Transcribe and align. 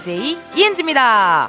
DJ 0.00 0.38
이은지입니다. 0.56 1.48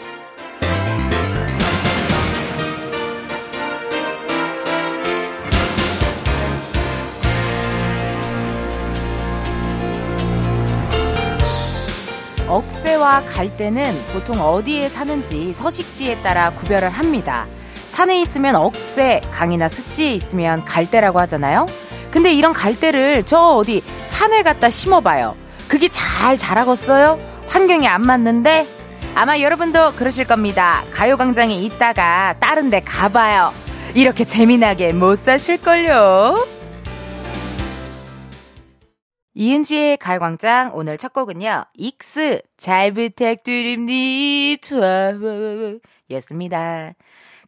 억새와 12.47 13.23
갈대는 13.25 13.93
보통 14.11 14.41
어디에 14.41 14.89
사는지 14.89 15.53
서식지에 15.53 16.21
따라 16.21 16.51
구별을 16.51 16.89
합니다. 16.89 17.47
산에 17.87 18.21
있으면 18.21 18.55
억새, 18.55 19.21
강이나 19.31 19.69
습지에 19.69 20.13
있으면 20.13 20.65
갈대라고 20.65 21.19
하잖아요. 21.21 21.67
근데 22.09 22.33
이런 22.33 22.51
갈대를 22.51 23.23
저 23.25 23.37
어디 23.39 23.81
산에 24.05 24.43
갖다 24.43 24.69
심어봐요. 24.69 25.37
그게 25.69 25.87
잘 25.87 26.37
자라겠어요? 26.37 27.30
환경이 27.51 27.85
안 27.85 28.01
맞는데? 28.03 28.65
아마 29.13 29.41
여러분도 29.41 29.95
그러실 29.95 30.25
겁니다. 30.25 30.85
가요광장에 30.91 31.53
있다가 31.53 32.37
다른 32.39 32.69
데 32.69 32.79
가봐요. 32.79 33.51
이렇게 33.93 34.23
재미나게 34.23 34.93
못 34.93 35.17
사실걸요? 35.17 36.47
이은지의 39.33 39.97
가요광장 39.97 40.71
오늘 40.75 40.97
첫 40.97 41.11
곡은요. 41.11 41.65
익스 41.73 42.41
잘 42.55 42.93
부탁드립니다. 42.93 44.61
였습니다. 46.11 46.93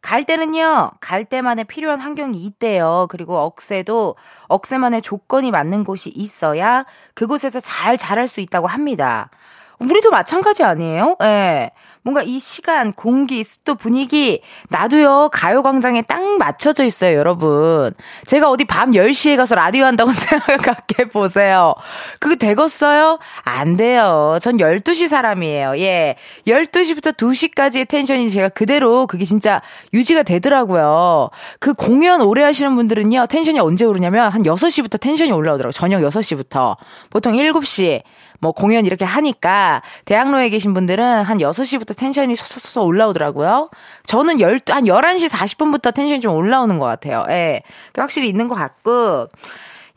갈대는요, 0.01 0.91
갈대만의 0.99 1.63
필요한 1.63 2.01
환경이 2.01 2.43
있대요. 2.43 3.07
그리고 3.09 3.37
억새도 3.37 4.17
억새만의 4.49 5.01
조건이 5.01 5.49
맞는 5.49 5.85
곳이 5.85 6.09
있어야 6.13 6.85
그곳에서 7.13 7.61
잘 7.61 7.97
자랄 7.97 8.27
수 8.27 8.41
있다고 8.41 8.67
합니다. 8.67 9.29
우리도 9.79 10.11
마찬가지 10.11 10.63
아니에요? 10.63 11.17
예. 11.21 11.25
네. 11.25 11.71
뭔가 12.03 12.21
이 12.21 12.37
시간, 12.37 12.91
공기, 12.91 13.43
습도, 13.43 13.75
분위기, 13.75 14.41
나도요, 14.69 15.29
가요광장에 15.31 16.01
딱 16.01 16.21
맞춰져 16.37 16.83
있어요, 16.83 17.17
여러분. 17.17 17.93
제가 18.25 18.49
어디 18.49 18.65
밤 18.65 18.91
10시에 18.91 19.37
가서 19.37 19.55
라디오 19.55 19.85
한다고 19.85 20.11
생각해 20.13 21.09
보세요. 21.11 21.73
그거 22.19 22.35
되겠어요? 22.35 23.19
안 23.43 23.77
돼요. 23.77 24.37
전 24.41 24.57
12시 24.57 25.07
사람이에요. 25.07 25.79
예. 25.79 26.15
12시부터 26.45 27.15
2시까지의 27.15 27.87
텐션이 27.87 28.29
제가 28.29 28.49
그대로 28.49 29.07
그게 29.07 29.23
진짜 29.23 29.61
유지가 29.93 30.23
되더라고요. 30.23 31.29
그 31.59 31.73
공연 31.73 32.21
오래 32.21 32.43
하시는 32.43 32.75
분들은요, 32.75 33.27
텐션이 33.27 33.59
언제 33.59 33.85
오르냐면 33.85 34.29
한 34.29 34.41
6시부터 34.43 34.99
텐션이 34.99 35.31
올라오더라고요. 35.31 35.71
저녁 35.71 36.01
6시부터. 36.01 36.75
보통 37.09 37.33
7시. 37.33 38.03
뭐 38.43 38.51
공연 38.51 38.85
이렇게 38.85 39.05
하니까 39.05 39.81
대학로에 40.03 40.49
계신 40.49 40.73
분들은 40.73 41.23
한 41.23 41.37
6시부터 41.37 41.95
텐션이 41.95 42.35
솟소서 42.35 42.83
올라오더라고요. 42.83 43.69
저는 44.05 44.39
1 44.39 44.59
2한 44.59 44.85
11시 44.85 45.29
40분부터 45.29 45.93
텐션이 45.93 46.19
좀 46.19 46.35
올라오는 46.35 46.77
것 46.77 46.85
같아요. 46.85 47.25
예. 47.29 47.61
확실히 47.95 48.27
있는 48.27 48.49
것 48.49 48.55
같고. 48.55 49.29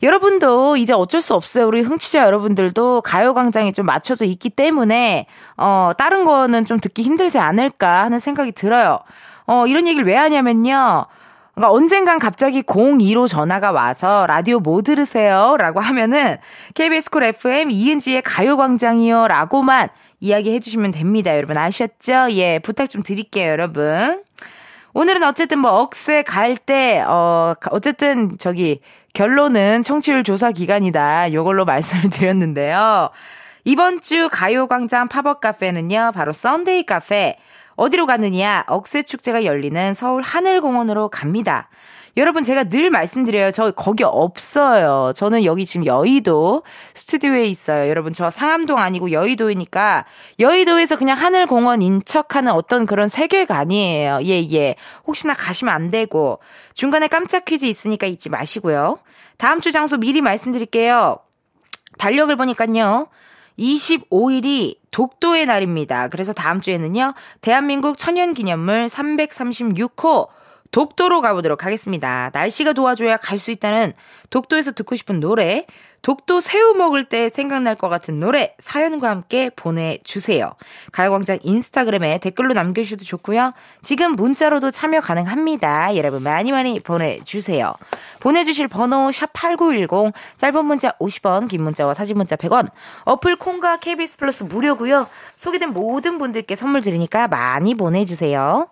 여러분도 0.01 0.77
이제 0.77 0.93
어쩔 0.93 1.21
수 1.21 1.33
없어요. 1.33 1.67
우리 1.67 1.81
흥취자 1.81 2.23
여러분들도 2.23 3.01
가요광장에 3.01 3.71
좀 3.71 3.85
맞춰져 3.85 4.25
있기 4.25 4.51
때문에, 4.51 5.25
어, 5.57 5.91
다른 5.97 6.23
거는 6.23 6.65
좀 6.65 6.79
듣기 6.79 7.01
힘들지 7.01 7.39
않을까 7.39 8.03
하는 8.03 8.19
생각이 8.19 8.51
들어요. 8.51 8.99
어, 9.47 9.65
이런 9.65 9.87
얘기를 9.87 10.05
왜 10.05 10.15
하냐면요. 10.15 11.07
그러니까 11.57 11.71
언젠간 11.71 12.19
갑자기 12.19 12.61
02로 12.61 13.27
전화가 13.27 13.71
와서 13.71 14.27
라디오 14.27 14.59
뭐 14.59 14.83
들으세요? 14.83 15.55
라고 15.57 15.79
하면은 15.79 16.37
KBS 16.75 17.09
콜 17.09 17.23
FM 17.23 17.71
이은지의 17.71 18.21
가요광장이요. 18.21 19.27
라고만 19.27 19.89
이야기해 20.19 20.59
주시면 20.59 20.91
됩니다. 20.91 21.35
여러분 21.35 21.57
아셨죠? 21.57 22.27
예, 22.33 22.59
부탁 22.59 22.91
좀 22.91 23.01
드릴게요, 23.01 23.49
여러분. 23.49 24.23
오늘은 24.93 25.23
어쨌든 25.23 25.57
뭐 25.57 25.71
억새 25.71 26.21
갈 26.21 26.57
때, 26.57 27.03
어, 27.07 27.55
어쨌든 27.71 28.37
저기 28.37 28.79
결론은 29.15 29.81
청취율 29.81 30.23
조사 30.23 30.51
기간이다. 30.51 31.33
요걸로 31.33 31.65
말씀을 31.65 32.11
드렸는데요. 32.11 33.09
이번 33.65 34.01
주 34.01 34.29
가요광장 34.31 35.07
팝업 35.07 35.41
카페는요, 35.41 36.11
바로 36.13 36.33
Sunday 36.33 36.83
카페. 36.85 37.35
어디로 37.77 38.07
가느냐? 38.07 38.65
억새 38.67 39.03
축제가 39.03 39.45
열리는 39.45 39.93
서울 39.93 40.21
하늘공원으로 40.23 41.09
갑니다. 41.09 41.69
여러분 42.17 42.43
제가 42.43 42.63
늘 42.63 42.89
말씀드려요. 42.89 43.51
저 43.51 43.69
거기 43.69 44.03
없어요. 44.03 45.13
저는 45.15 45.45
여기 45.45 45.67
지금 45.67 45.85
여의도 45.85 46.63
스튜디오에 46.95 47.45
있어요. 47.45 47.87
여러분 47.89 48.11
저 48.11 48.31
상암동 48.31 48.79
아니고 48.79 49.11
여의도이니까 49.11 50.05
여의도에서 50.39 50.97
그냥 50.97 51.15
하늘공원 51.15 51.83
인척하는 51.83 52.51
어떤 52.51 52.87
그런 52.87 53.07
세계관이에요. 53.07 54.21
예, 54.25 54.51
예. 54.51 54.75
혹시나 55.05 55.35
가시면 55.35 55.71
안 55.71 55.91
되고 55.91 56.39
중간에 56.73 57.07
깜짝 57.07 57.45
퀴즈 57.45 57.65
있으니까 57.65 58.07
잊지 58.07 58.29
마시고요. 58.29 58.97
다음 59.37 59.61
주 59.61 59.71
장소 59.71 59.97
미리 59.97 60.21
말씀드릴게요. 60.21 61.19
달력을 61.99 62.35
보니까요. 62.35 63.09
25일이 63.59 64.77
독도의 64.97 65.45
날입니다. 65.45 66.07
그래서 66.07 66.33
다음 66.33 66.59
주에는요, 66.59 67.13
대한민국 67.41 67.99
천연기념물 67.99 68.87
336호 68.87 70.27
독도로 70.77 71.21
가보도록 71.21 71.65
하겠습니다. 71.65 72.29
날씨가 72.33 72.73
도와줘야 72.73 73.17
갈 73.17 73.39
수 73.39 73.49
있다는 73.49 73.93
독도에서 74.29 74.71
듣고 74.73 74.95
싶은 74.95 75.19
노래, 75.19 75.65
독도 76.03 76.39
새우 76.39 76.73
먹을 76.73 77.03
때 77.03 77.29
생각날 77.29 77.73
것 77.75 77.89
같은 77.89 78.19
노래 78.19 78.55
사연과 78.59 79.09
함께 79.09 79.49
보내주세요. 79.49 80.53
가요광장 80.91 81.39
인스타그램에 81.41 82.19
댓글로 82.19 82.53
남겨주셔도 82.53 83.05
좋고요. 83.05 83.53
지금 83.81 84.15
문자로도 84.15 84.69
참여 84.69 85.01
가능합니다. 85.01 85.95
여러분 85.95 86.21
많이 86.21 86.51
많이 86.51 86.79
보내주세요. 86.79 87.73
보내주실 88.19 88.67
번호 88.67 89.09
샵8910 89.09 90.13
짧은 90.37 90.63
문자 90.63 90.91
50원 90.99 91.47
긴 91.47 91.63
문자와 91.63 91.95
사진 91.95 92.17
문자 92.17 92.35
100원 92.35 92.69
어플 93.05 93.37
콩과 93.37 93.77
KBS 93.77 94.17
플러스 94.17 94.43
무료고요. 94.43 95.07
소개된 95.35 95.73
모든 95.73 96.19
분들께 96.19 96.55
선물 96.55 96.81
드리니까 96.81 97.27
많이 97.27 97.73
보내주세요. 97.73 98.69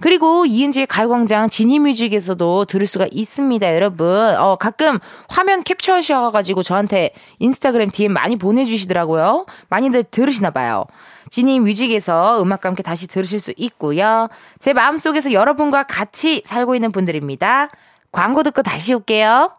그리고 0.00 0.46
이은지의 0.46 0.86
가요광장 0.86 1.50
지니뮤직에서도 1.50 2.64
들을 2.66 2.86
수가 2.86 3.06
있습니다, 3.10 3.74
여러분. 3.74 4.06
어, 4.36 4.56
가끔 4.56 4.98
화면 5.28 5.62
캡처하셔가지고 5.64 6.62
저한테 6.62 7.10
인스타그램 7.38 7.90
DM 7.90 8.12
많이 8.12 8.36
보내주시더라고요. 8.36 9.46
많이들 9.68 10.04
들으시나봐요. 10.04 10.84
지니 11.30 11.60
뮤직에서 11.60 12.40
음악과 12.42 12.68
함께 12.70 12.82
다시 12.82 13.06
들으실 13.06 13.40
수 13.40 13.52
있고요. 13.56 14.28
제 14.58 14.72
마음속에서 14.72 15.32
여러분과 15.32 15.82
같이 15.82 16.42
살고 16.44 16.74
있는 16.74 16.92
분들입니다. 16.92 17.68
광고 18.12 18.42
듣고 18.42 18.62
다시 18.62 18.94
올게요. 18.94 19.52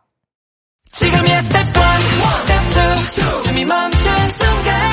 지금이야 0.92 1.42
스텝 1.42 1.54
1, 1.54 1.74
스텝 2.40 3.44
2, 3.44 3.48
숨이 3.48 3.66
멈춘 3.66 4.12
순간 4.38 4.89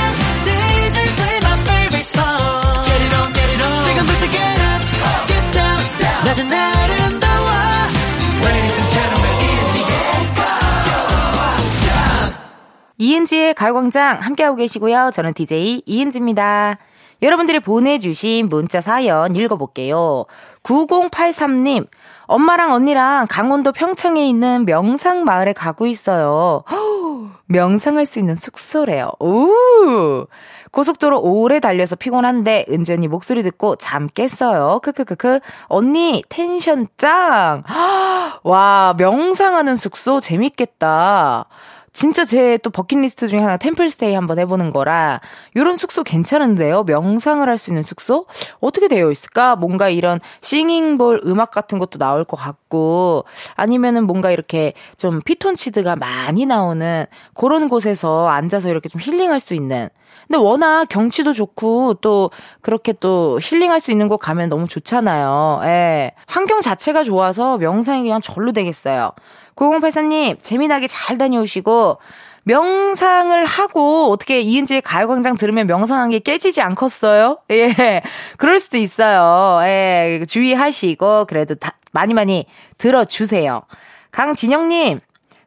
낮은 6.37 6.53
아름다워 6.53 7.49
Ladies 8.43 8.77
and 8.77 8.93
gentlemen 8.93 9.37
이은지의 12.99 13.55
가요광장 13.55 14.23
함께하고 14.23 14.57
계시고요. 14.57 15.11
저는 15.13 15.35
DJ 15.35 15.83
이은지입니다. 15.85 16.79
여러분들이 17.23 17.61
보내주신 17.61 18.49
문자 18.49 18.81
사연 18.81 19.37
읽어볼게요. 19.37 20.25
9083님, 20.63 21.87
엄마랑 22.27 22.73
언니랑 22.73 23.27
강원도 23.29 23.73
평창에 23.73 24.27
있는 24.27 24.65
명상 24.67 25.25
마을에 25.25 25.53
가고 25.53 25.87
있어요. 25.87 26.65
명상할 27.49 28.07
수 28.07 28.19
있는 28.19 28.35
숙소래요. 28.35 29.13
오! 29.21 30.27
고속도로 30.73 31.21
오래 31.23 31.61
달려서 31.61 31.97
피곤한데 31.97 32.67
은지 32.71 32.93
언니 32.93 33.07
목소리 33.09 33.43
듣고 33.43 33.77
잠 33.77 34.09
깼어요. 34.09 34.81
크크크크. 34.83 35.41
언니 35.69 36.23
텐션 36.29 36.87
짱. 36.99 37.63
와 38.43 38.95
명상하는 38.99 39.77
숙소 39.77 40.21
재밌겠다. 40.21 41.47
진짜 41.97 42.27
제 42.27 42.59
또 42.59 42.69
버킷리스트 42.69 43.29
중에 43.29 43.41
하나 43.41 43.57
템플스테이 43.57 44.13
한번 44.13 44.39
해보는 44.39 44.71
거라 44.71 45.21
요런 45.57 45.77
숙소 45.77 46.05
괜찮은데요. 46.05 46.85
명상을 46.85 47.49
할 47.49 47.57
수 47.57 47.71
있는 47.71 47.83
숙소 47.83 48.27
어떻게 48.61 48.87
되어 48.87 49.11
있을까? 49.11 49.57
뭔가 49.57 49.89
이런 49.89 50.21
싱잉볼 50.43 51.23
음악 51.25 51.51
같은 51.51 51.79
것도 51.79 51.99
나올 51.99 52.25
것 52.25 52.37
같고 52.37 53.25
아니면은 53.55 54.07
뭔가 54.07 54.31
이렇게 54.31 54.75
좀 54.99 55.23
피톤치드가 55.25 55.97
많이 55.97 56.45
나오는 56.45 57.07
그런 57.33 57.71
곳에서 57.71 58.29
앉아서 58.29 58.69
이렇게 58.69 58.91
좀 58.91 59.01
힐링할 59.01 59.41
수 59.41 59.55
있는 59.55 59.89
근데 60.27 60.39
워낙 60.39 60.87
경치도 60.89 61.33
좋고 61.33 61.95
또 62.01 62.31
그렇게 62.61 62.93
또 62.93 63.39
힐링할 63.43 63.81
수 63.81 63.91
있는 63.91 64.09
곳 64.09 64.19
가면 64.19 64.49
너무 64.49 64.67
좋잖아요. 64.67 65.61
예. 65.65 66.13
환경 66.27 66.61
자체가 66.61 67.05
좋아서 67.05 67.59
명상이 67.59 68.03
그냥 68.03 68.21
절로 68.21 68.53
되겠어요. 68.53 69.13
9084님, 69.55 70.43
재미나게 70.43 70.87
잘 70.89 71.17
다녀오시고, 71.17 71.99
명상을 72.49 73.45
하고 73.45 74.11
어떻게 74.13 74.41
이은지의 74.41 74.83
가요광장 74.83 75.37
들으면 75.37 75.67
명상한 75.67 76.11
게 76.11 76.21
깨지지 76.21 76.61
않겠어요? 76.61 77.39
예. 77.51 78.03
그럴 78.37 78.61
수도 78.61 78.77
있어요. 78.77 79.61
예. 79.65 80.25
주의하시고 80.29 81.25
그래도 81.25 81.57
다 81.57 81.73
많이 81.91 82.15
많이 82.15 82.47
들어주세요. 82.79 83.63
강진영님, 84.13 85.01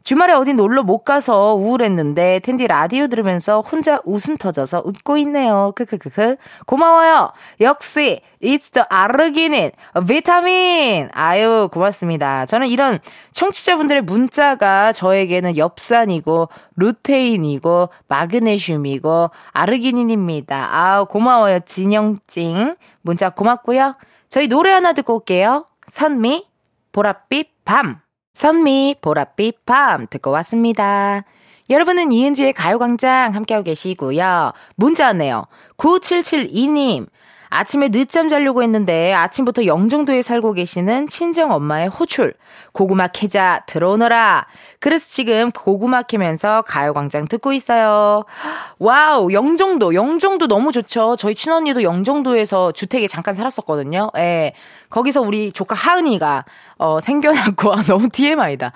주말에 0.03 0.33
어디 0.33 0.53
놀러 0.53 0.81
못 0.81 0.99
가서 1.03 1.53
우울했는데 1.53 2.39
텐디 2.39 2.67
라디오 2.67 3.07
들으면서 3.07 3.61
혼자 3.61 3.99
웃음 4.05 4.37
터져서 4.37 4.83
웃고 4.85 5.17
있네요. 5.17 5.71
크크크크. 5.75 6.37
고마워요. 6.65 7.31
역시 7.61 8.21
it's 8.41 8.71
the 8.73 8.85
아르기닌 8.89 9.71
비타민. 10.07 11.09
아유 11.13 11.69
고맙습니다. 11.71 12.45
저는 12.45 12.67
이런 12.67 12.99
청취자분들의 13.33 14.03
문자가 14.03 14.93
저에게는 14.93 15.57
엽산이고 15.57 16.49
루테인이고 16.75 17.89
마그네슘이고 18.07 19.29
아르기닌입니다. 19.51 20.69
아 20.71 21.03
고마워요 21.03 21.59
진영찡 21.59 22.75
문자 23.01 23.29
고맙고요. 23.29 23.95
저희 24.29 24.47
노래 24.47 24.71
하나 24.71 24.93
듣고 24.93 25.15
올게요. 25.15 25.65
선미 25.87 26.47
보랏빛 26.91 27.47
밤. 27.65 28.01
선미, 28.39 28.95
보랏빛 29.01 29.65
밤 29.65 30.07
듣고 30.09 30.31
왔습니다. 30.31 31.25
여러분은 31.69 32.13
이은지의 32.13 32.53
가요광장 32.53 33.35
함께하고 33.35 33.65
계시고요. 33.65 34.53
문자 34.77 35.07
왔네요. 35.07 35.43
9772님. 35.75 37.07
아침에 37.49 37.89
늦잠 37.89 38.29
자려고 38.29 38.63
했는데 38.63 39.11
아침부터 39.11 39.65
영종도에 39.65 40.21
살고 40.21 40.53
계시는 40.53 41.07
친정 41.07 41.51
엄마의 41.51 41.89
호출. 41.89 42.33
고구마 42.71 43.07
캐자 43.07 43.63
들어오너라. 43.67 44.47
그래서 44.79 45.07
지금 45.09 45.51
고구마 45.51 46.03
캐면서 46.03 46.61
가요광장 46.61 47.27
듣고 47.27 47.51
있어요. 47.51 48.23
wow, 48.79 49.31
영종도. 49.33 49.93
영종도 49.93 50.47
너무 50.47 50.71
좋죠. 50.71 51.17
저희 51.17 51.35
친언니도 51.35 51.83
영종도에서 51.83 52.71
주택에 52.71 53.07
잠깐 53.07 53.33
살았었거든요. 53.33 54.11
예. 54.17 54.53
거기서 54.89 55.21
우리 55.21 55.51
조카 55.51 55.75
하은이가 55.75 56.45
어, 56.79 57.01
생겨났고, 57.01 57.73
아, 57.75 57.81
너무 57.83 58.07
TMI다. 58.07 58.71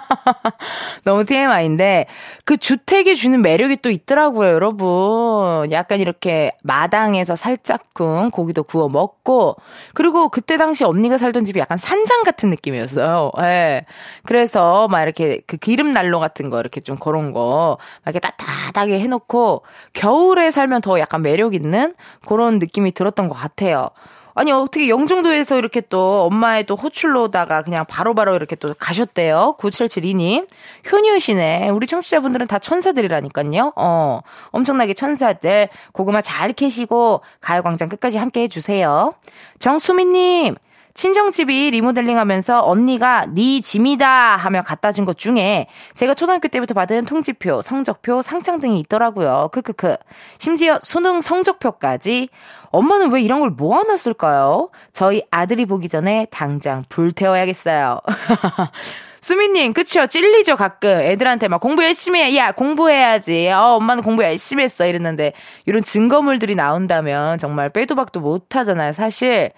너무 1.04 1.26
TMI인데, 1.26 2.06
그 2.46 2.56
주택이 2.56 3.14
주는 3.14 3.42
매력이 3.42 3.76
또 3.82 3.90
있더라고요, 3.90 4.48
여러분. 4.48 5.70
약간 5.70 6.00
이렇게 6.00 6.50
마당에서 6.62 7.36
살짝쿵 7.36 8.30
고기도 8.30 8.62
구워 8.62 8.88
먹고, 8.88 9.56
그리고 9.92 10.30
그때 10.30 10.56
당시 10.56 10.84
언니가 10.84 11.18
살던 11.18 11.44
집이 11.44 11.60
약간 11.60 11.76
산장 11.76 12.22
같은 12.22 12.48
느낌이었어요. 12.48 13.32
예. 13.38 13.42
네. 13.42 13.86
그래서 14.24 14.88
막 14.94 15.02
이렇게 15.02 15.40
그 15.48 15.56
기름 15.56 15.92
난로 15.92 16.20
같은 16.20 16.50
거 16.50 16.60
이렇게 16.60 16.80
좀 16.80 16.96
그런 16.96 17.32
거, 17.32 17.78
막 18.04 18.14
이렇게 18.14 18.20
따뜻하게 18.20 19.00
해놓고, 19.00 19.64
겨울에 19.92 20.52
살면 20.52 20.82
더 20.82 21.00
약간 21.00 21.20
매력 21.20 21.54
있는 21.54 21.94
그런 22.26 22.60
느낌이 22.60 22.92
들었던 22.92 23.26
것 23.26 23.34
같아요. 23.34 23.88
아니 24.36 24.50
어떻게 24.50 24.88
영종도에서 24.88 25.58
이렇게 25.58 25.80
또 25.80 26.22
엄마의 26.22 26.64
또 26.64 26.74
호출로다가 26.74 27.62
그냥 27.62 27.84
바로바로 27.86 28.14
바로 28.32 28.36
이렇게 28.36 28.56
또 28.56 28.74
가셨대요. 28.74 29.56
9772님. 29.58 30.48
효녀시네. 30.90 31.68
우리 31.68 31.86
청취자분들은 31.86 32.48
다 32.48 32.58
천사들이라니까요. 32.58 33.72
어. 33.76 34.20
엄청나게 34.50 34.94
천사들. 34.94 35.68
고구마 35.92 36.20
잘 36.20 36.52
캐시고 36.52 37.20
가요광장 37.40 37.88
끝까지 37.88 38.18
함께 38.18 38.42
해주세요. 38.42 39.14
정수민님. 39.60 40.56
친정집이 40.94 41.70
리모델링 41.72 42.18
하면서 42.18 42.60
언니가 42.64 43.26
네 43.34 43.60
짐이다 43.60 44.36
하며 44.36 44.62
갖다 44.62 44.92
준 44.92 45.04
것 45.04 45.18
중에 45.18 45.66
제가 45.94 46.14
초등학교 46.14 46.48
때부터 46.48 46.72
받은 46.72 47.04
통지표, 47.04 47.60
성적표, 47.62 48.22
상장 48.22 48.60
등이 48.60 48.78
있더라고요. 48.80 49.50
크크크. 49.52 49.96
심지어 50.38 50.78
수능 50.82 51.20
성적표까지. 51.20 52.28
엄마는 52.70 53.10
왜 53.12 53.20
이런 53.22 53.40
걸 53.40 53.50
모아놨을까요? 53.50 54.70
저희 54.92 55.22
아들이 55.30 55.66
보기 55.66 55.88
전에 55.88 56.26
당장 56.30 56.84
불태워야겠어요. 56.88 58.00
수민님, 59.20 59.72
그쵸? 59.72 60.06
찔리죠, 60.06 60.56
가끔. 60.56 61.00
애들한테 61.00 61.48
막 61.48 61.58
공부 61.58 61.82
열심히 61.82 62.20
해. 62.22 62.36
야, 62.36 62.52
공부해야지. 62.52 63.48
어, 63.48 63.76
엄마는 63.76 64.02
공부 64.02 64.22
열심히 64.22 64.64
했어. 64.64 64.84
이랬는데, 64.84 65.32
이런 65.64 65.82
증거물들이 65.82 66.54
나온다면 66.54 67.38
정말 67.38 67.70
빼도 67.70 67.94
박도 67.94 68.20
못 68.20 68.54
하잖아요, 68.54 68.92
사실. 68.92 69.52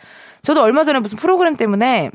저도 0.47 0.63
얼마 0.63 0.85
전에 0.85 1.01
무슨 1.01 1.19
프로그램 1.19 1.57
때문에 1.57 2.13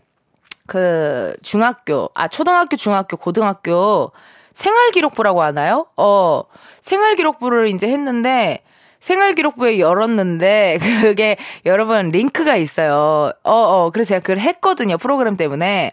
그 0.65 1.35
중학교, 1.41 2.09
아, 2.13 2.29
초등학교, 2.29 2.77
중학교, 2.77 3.17
고등학교 3.17 4.13
생활기록부라고 4.53 5.43
하나요? 5.43 5.87
어, 5.97 6.43
생활기록부를 6.79 7.67
이제 7.67 7.89
했는데, 7.89 8.63
생활기록부에 9.01 9.79
열었는데, 9.79 10.79
그게 11.01 11.35
여러분 11.65 12.11
링크가 12.11 12.55
있어요. 12.55 13.33
어, 13.43 13.51
어, 13.51 13.89
그래서 13.91 14.09
제가 14.09 14.21
그걸 14.21 14.39
했거든요. 14.39 14.97
프로그램 14.97 15.35
때문에. 15.35 15.91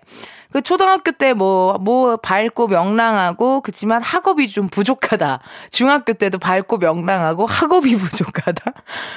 그 0.51 0.63
초등학교 0.63 1.13
때 1.13 1.35
뭐, 1.35 1.77
뭐 1.79 2.17
밝고 2.17 2.69
명랑하고, 2.69 3.61
그치만 3.61 4.03
학업이 4.03 4.49
좀 4.49 4.69
부족하다. 4.69 5.41
중학교 5.71 6.15
때도 6.15 6.39
밝고 6.39 6.79
명랑하고 6.79 7.47
학업이 7.47 7.95
부족하다. 7.99 8.73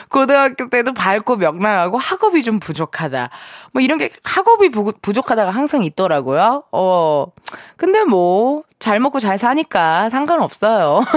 고등학교 0.09 0.69
때도 0.69 0.93
밝고 0.93 1.37
명랑하고 1.37 1.97
학업이 1.97 2.43
좀 2.43 2.59
부족하다. 2.59 3.29
뭐 3.71 3.81
이런 3.81 3.97
게 3.97 4.09
학업이 4.23 4.69
부, 4.69 4.91
부족하다가 5.01 5.51
항상 5.51 5.83
있더라고요. 5.83 6.63
어. 6.71 7.27
근데 7.77 8.03
뭐, 8.03 8.63
잘 8.81 8.99
먹고 8.99 9.19
잘 9.21 9.37
사니까 9.37 10.09
상관없어요. 10.09 10.99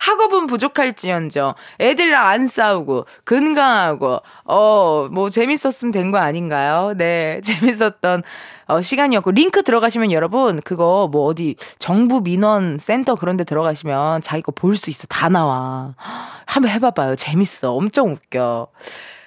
학업은 0.00 0.46
부족할지언정 0.48 1.54
애들이랑 1.80 2.26
안 2.26 2.48
싸우고 2.48 3.06
건강하고 3.24 4.20
어 4.46 5.08
뭐 5.12 5.30
재밌었으면 5.30 5.92
된 5.92 6.10
거 6.12 6.18
아닌가요? 6.18 6.94
네 6.96 7.40
재밌었던 7.44 8.22
어, 8.66 8.80
시간이었고 8.80 9.30
링크 9.32 9.62
들어가시면 9.62 10.12
여러분 10.12 10.60
그거 10.62 11.08
뭐 11.10 11.26
어디 11.26 11.56
정부 11.78 12.20
민원 12.20 12.78
센터 12.80 13.14
그런 13.16 13.36
데 13.36 13.44
들어가시면 13.44 14.22
자기 14.22 14.42
거 14.42 14.52
볼 14.52 14.76
수 14.76 14.90
있어. 14.90 15.06
다 15.08 15.28
나와. 15.28 15.94
한번 16.46 16.70
해봐봐요. 16.72 17.16
재밌어. 17.16 17.72
엄청 17.74 18.10
웃겨. 18.10 18.68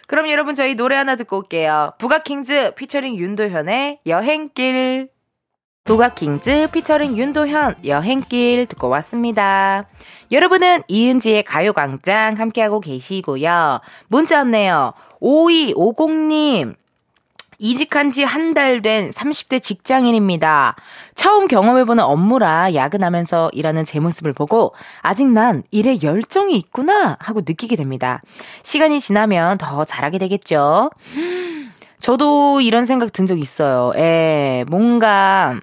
그럼 0.07 0.29
여러분 0.29 0.55
저희 0.55 0.75
노래 0.75 0.95
하나 0.95 1.15
듣고 1.15 1.37
올게요. 1.37 1.93
부가킹즈 1.99 2.75
피처링 2.75 3.15
윤도현의 3.15 3.99
여행길 4.07 5.09
부가킹즈 5.85 6.69
피처링 6.71 7.15
윤도현 7.15 7.75
여행길 7.85 8.65
듣고 8.65 8.89
왔습니다. 8.89 9.85
여러분은 10.31 10.81
이은지의 10.87 11.43
가요광장 11.43 12.39
함께하고 12.39 12.79
계시고요. 12.79 13.79
문자 14.07 14.37
왔네요. 14.39 14.93
5250님. 15.21 16.73
이직한 17.59 18.09
지 18.11 18.23
한 18.25 18.55
달 18.55 18.81
된 18.81 19.11
30대 19.11 19.61
직장인입니다. 19.61 20.75
처음 21.13 21.47
경험해보는 21.47 22.03
업무라 22.03 22.73
야근하면서 22.73 23.51
일하는 23.53 23.85
제 23.85 23.99
모습을 23.99 24.33
보고 24.33 24.73
아직 25.03 25.27
난 25.27 25.61
일에 25.69 25.99
열정이 26.01 26.57
있구나 26.57 27.15
하고 27.19 27.41
느끼게 27.45 27.75
됩니다. 27.75 28.21
시간이 28.63 28.99
지나면 28.99 29.59
더 29.59 29.85
잘하게 29.85 30.17
되겠죠. 30.17 30.89
저도 32.05 32.61
이런 32.61 32.85
생각 32.85 33.11
든 33.13 33.25
적 33.25 33.39
있어요. 33.39 33.91
예, 33.97 34.63
뭔가 34.69 35.59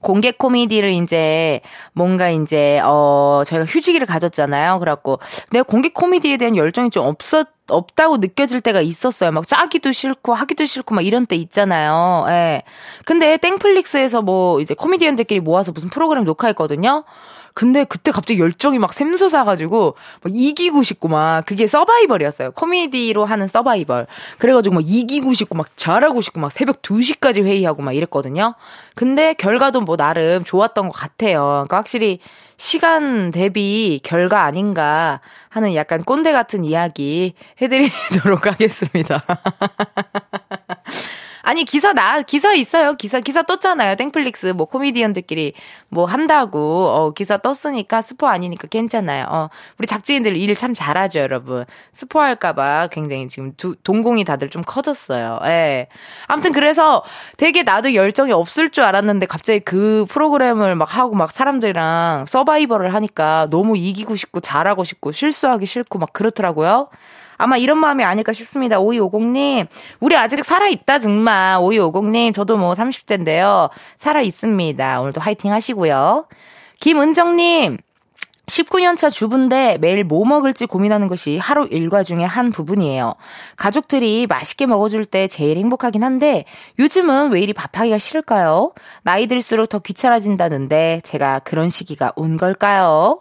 공개 0.00 0.30
코미디를 0.30 0.90
이제 0.90 1.60
뭔가 1.94 2.30
이제 2.30 2.80
어 2.84 3.42
저희가 3.44 3.64
휴직기를 3.64 4.06
가졌잖아요. 4.06 4.78
그래갖고 4.78 5.18
내가 5.50 5.64
공개 5.64 5.88
코미디에 5.88 6.36
대한 6.36 6.54
열정이 6.56 6.90
좀 6.90 7.04
없었 7.06 7.48
없다고 7.68 8.18
느껴질 8.18 8.60
때가 8.60 8.82
있었어요. 8.82 9.32
막 9.32 9.48
짜기도 9.48 9.90
싫고 9.90 10.32
하기도 10.34 10.64
싫고 10.64 10.94
막 10.94 11.04
이런 11.04 11.26
때 11.26 11.34
있잖아요. 11.34 12.26
예. 12.28 12.62
근데 13.04 13.36
땡플릭스에서 13.38 14.22
뭐 14.22 14.60
이제 14.60 14.74
코미디언들끼리 14.74 15.40
모아서 15.40 15.72
무슨 15.72 15.88
프로그램 15.88 16.22
녹화했거든요. 16.22 17.02
근데 17.54 17.84
그때 17.84 18.10
갑자기 18.10 18.40
열정이 18.40 18.78
막 18.80 18.92
샘솟아가지고 18.92 19.94
막 20.22 20.32
이기고 20.34 20.82
싶고 20.82 21.06
막 21.08 21.46
그게 21.46 21.68
서바이벌이었어요. 21.68 22.50
코미디로 22.50 23.24
하는 23.24 23.46
서바이벌. 23.46 24.08
그래가지고 24.38 24.74
막 24.74 24.84
이기고 24.84 25.32
싶고 25.34 25.54
막 25.54 25.68
잘하고 25.76 26.20
싶고 26.20 26.40
막 26.40 26.50
새벽 26.50 26.82
2시까지 26.82 27.44
회의하고 27.44 27.82
막 27.82 27.92
이랬거든요. 27.92 28.54
근데 28.96 29.34
결과도 29.34 29.80
뭐 29.80 29.96
나름 29.96 30.42
좋았던 30.42 30.88
것 30.88 30.92
같아요. 30.92 31.40
그러니까 31.40 31.76
확실히 31.76 32.18
시간 32.56 33.30
대비 33.30 34.00
결과 34.02 34.42
아닌가 34.42 35.20
하는 35.48 35.74
약간 35.76 36.02
꼰대 36.02 36.32
같은 36.32 36.64
이야기 36.64 37.34
해드리도록 37.62 38.46
하겠습니다. 38.50 39.22
아니, 41.44 41.64
기사 41.64 41.92
나, 41.92 42.22
기사 42.22 42.52
있어요. 42.54 42.94
기사, 42.94 43.20
기사 43.20 43.42
떴잖아요. 43.42 43.96
땡플릭스, 43.96 44.46
뭐, 44.46 44.66
코미디언들끼리 44.66 45.52
뭐 45.90 46.06
한다고, 46.06 46.88
어, 46.88 47.10
기사 47.12 47.36
떴으니까 47.36 48.02
스포 48.02 48.26
아니니까 48.26 48.66
괜찮아요. 48.68 49.26
어, 49.28 49.48
우리 49.78 49.86
작지인들 49.86 50.36
일 50.36 50.54
참 50.56 50.72
잘하죠, 50.72 51.18
여러분. 51.20 51.64
스포 51.92 52.20
할까봐 52.20 52.88
굉장히 52.92 53.28
지금 53.28 53.52
두, 53.56 53.74
동공이 53.82 54.24
다들 54.24 54.48
좀 54.48 54.62
커졌어요. 54.62 55.40
예. 55.44 55.88
아무튼 56.28 56.52
그래서 56.52 57.02
되게 57.36 57.62
나도 57.64 57.94
열정이 57.94 58.32
없을 58.32 58.70
줄 58.70 58.84
알았는데 58.84 59.26
갑자기 59.26 59.60
그 59.60 60.06
프로그램을 60.08 60.74
막 60.76 60.96
하고 60.96 61.14
막 61.14 61.30
사람들이랑 61.32 62.26
서바이벌을 62.28 62.94
하니까 62.94 63.48
너무 63.50 63.76
이기고 63.76 64.16
싶고 64.16 64.40
잘하고 64.40 64.84
싶고 64.84 65.12
실수하기 65.12 65.66
싫고 65.66 65.98
막 65.98 66.12
그렇더라고요. 66.12 66.88
아마 67.36 67.56
이런 67.56 67.78
마음이 67.78 68.04
아닐까 68.04 68.32
싶습니다. 68.32 68.78
5250님, 68.78 69.66
우리 70.00 70.16
아직 70.16 70.44
살아있다, 70.44 70.98
정말. 70.98 71.58
5250님, 71.58 72.34
저도 72.34 72.56
뭐 72.56 72.74
30대인데요. 72.74 73.70
살아있습니다. 73.96 75.00
오늘도 75.00 75.20
화이팅 75.20 75.52
하시고요. 75.52 76.26
김은정님, 76.80 77.78
19년차 78.46 79.10
주부인데 79.10 79.78
매일 79.80 80.04
뭐 80.04 80.24
먹을지 80.24 80.66
고민하는 80.66 81.08
것이 81.08 81.38
하루 81.38 81.66
일과 81.70 82.02
중에 82.02 82.24
한 82.24 82.50
부분이에요. 82.50 83.14
가족들이 83.56 84.26
맛있게 84.28 84.66
먹어줄 84.66 85.06
때 85.06 85.28
제일 85.28 85.56
행복하긴 85.56 86.04
한데 86.04 86.44
요즘은 86.78 87.32
왜 87.32 87.40
이리 87.40 87.52
밥하기가 87.52 87.98
싫을까요? 87.98 88.72
나이 89.02 89.26
들수록 89.26 89.68
더 89.68 89.78
귀찮아진다는데 89.78 91.00
제가 91.04 91.38
그런 91.40 91.70
시기가 91.70 92.12
온 92.16 92.36
걸까요? 92.36 93.20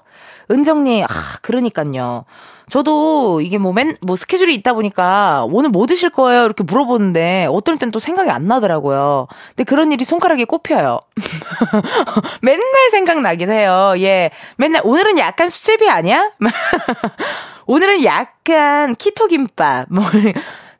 은정님, 0.51 1.03
아, 1.03 1.07
그러니까요. 1.41 2.25
저도 2.69 3.41
이게 3.41 3.57
뭐 3.57 3.73
맨, 3.73 3.95
뭐 4.01 4.15
스케줄이 4.15 4.55
있다 4.55 4.73
보니까 4.73 5.45
오늘 5.49 5.69
뭐 5.69 5.85
드실 5.85 6.09
거예요? 6.09 6.45
이렇게 6.45 6.63
물어보는데 6.63 7.47
어떨 7.51 7.77
땐 7.77 7.91
또 7.91 7.99
생각이 7.99 8.29
안 8.31 8.47
나더라고요. 8.47 9.27
근데 9.49 9.63
그런 9.63 9.91
일이 9.91 10.05
손가락에 10.05 10.45
꼽혀요. 10.45 10.99
맨날 12.41 12.63
생각나긴 12.91 13.51
해요. 13.51 13.93
예. 13.97 14.31
맨날 14.57 14.81
오늘은 14.85 15.19
약간 15.19 15.49
수제비 15.49 15.89
아니야? 15.89 16.31
오늘은 17.67 18.03
약간 18.03 18.95
키토 18.95 19.27
김밥. 19.27 19.85
뭐, 19.89 20.03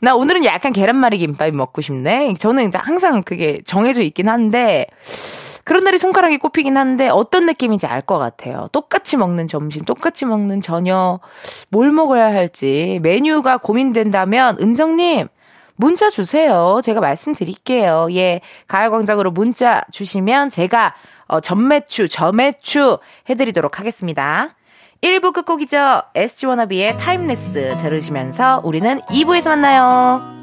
나 0.03 0.15
오늘은 0.15 0.43
약간 0.43 0.74
계란말이 0.74 1.17
김밥이 1.17 1.51
먹고 1.51 1.79
싶네. 1.79 2.33
저는 2.38 2.74
항상 2.75 3.24
그게 3.24 3.60
정해져 3.65 4.01
있긴 4.01 4.27
한데, 4.27 4.86
그런 5.63 5.86
날이 5.86 5.98
손가락에 5.97 6.39
꼽히긴 6.39 6.75
한데 6.75 7.07
어떤 7.07 7.45
느낌인지 7.45 7.88
알 7.88 8.01
것 8.01 8.17
같아요. 8.17 8.67
똑같이 8.74 9.15
먹는 9.15 9.48
점심, 9.48 9.86
똑같이 9.86 10.25
먹는 10.25 10.60
저녁, 10.60 11.22
뭘 11.69 11.89
먹어야 11.93 12.25
할지 12.25 13.00
메뉴가 13.01 13.60
고민된다면 13.60 14.57
은정님 14.62 15.29
문자 15.77 16.10
주세요. 16.10 16.81
제가 16.83 17.00
말씀드릴게요. 17.00 18.10
예, 18.12 18.41
가요광장으로 18.67 19.31
문자 19.31 19.83
주시면 19.93 20.50
제가 20.50 20.95
어, 21.27 21.39
점메추, 21.39 22.09
저메추 22.09 22.97
해드리도록 23.29 23.79
하겠습니다. 23.79 24.55
1부 25.03 25.33
끝곡이죠. 25.33 26.01
SG워너비의 26.15 26.98
Timeless 26.97 27.75
들으시면서 27.81 28.62
우리는 28.63 29.01
2부에서 29.01 29.50
만나요. 29.50 30.42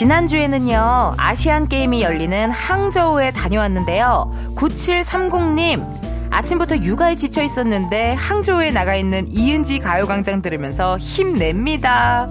지난주에는요, 0.00 1.12
아시안 1.18 1.68
게임이 1.68 2.00
열리는 2.00 2.50
항저우에 2.50 3.32
다녀왔는데요. 3.32 4.32
9730님, 4.56 5.84
아침부터 6.30 6.78
육아에 6.78 7.16
지쳐 7.16 7.42
있었는데 7.42 8.14
항저우에 8.14 8.70
나가 8.70 8.94
있는 8.94 9.26
이은지 9.30 9.78
가요광장 9.78 10.40
들으면서 10.40 10.96
힘냅니다. 10.96 12.30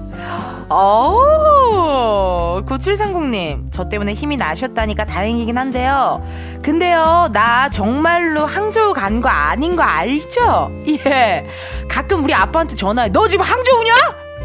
어, 0.67 2.59
9730님, 2.65 3.67
저 3.69 3.87
때문에 3.87 4.15
힘이 4.15 4.35
나셨다니까 4.37 5.05
다행이긴 5.05 5.55
한데요. 5.55 6.25
근데요, 6.63 7.29
나 7.33 7.69
정말로 7.69 8.47
항저우 8.47 8.95
간 8.95 9.21
거 9.21 9.29
아닌 9.29 9.75
거 9.75 9.83
알죠? 9.83 10.71
예. 11.05 11.45
가끔 11.87 12.23
우리 12.23 12.33
아빠한테 12.33 12.75
전화해. 12.75 13.09
너 13.09 13.27
지금 13.27 13.45
항저우냐? 13.45 13.93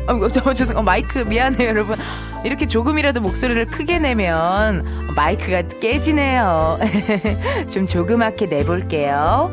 아, 0.08 0.28
저, 0.30 0.52
죄송, 0.52 0.76
어, 0.76 0.82
마이크 0.82 1.20
미안해요, 1.20 1.70
여러분. 1.70 1.96
이렇게 2.44 2.66
조금이라도 2.66 3.20
목소리를 3.20 3.66
크게 3.66 3.98
내면 3.98 4.84
마이크가 5.16 5.62
깨지네요. 5.80 6.78
좀 7.70 7.86
조그맣게 7.86 8.46
내볼게요. 8.46 9.50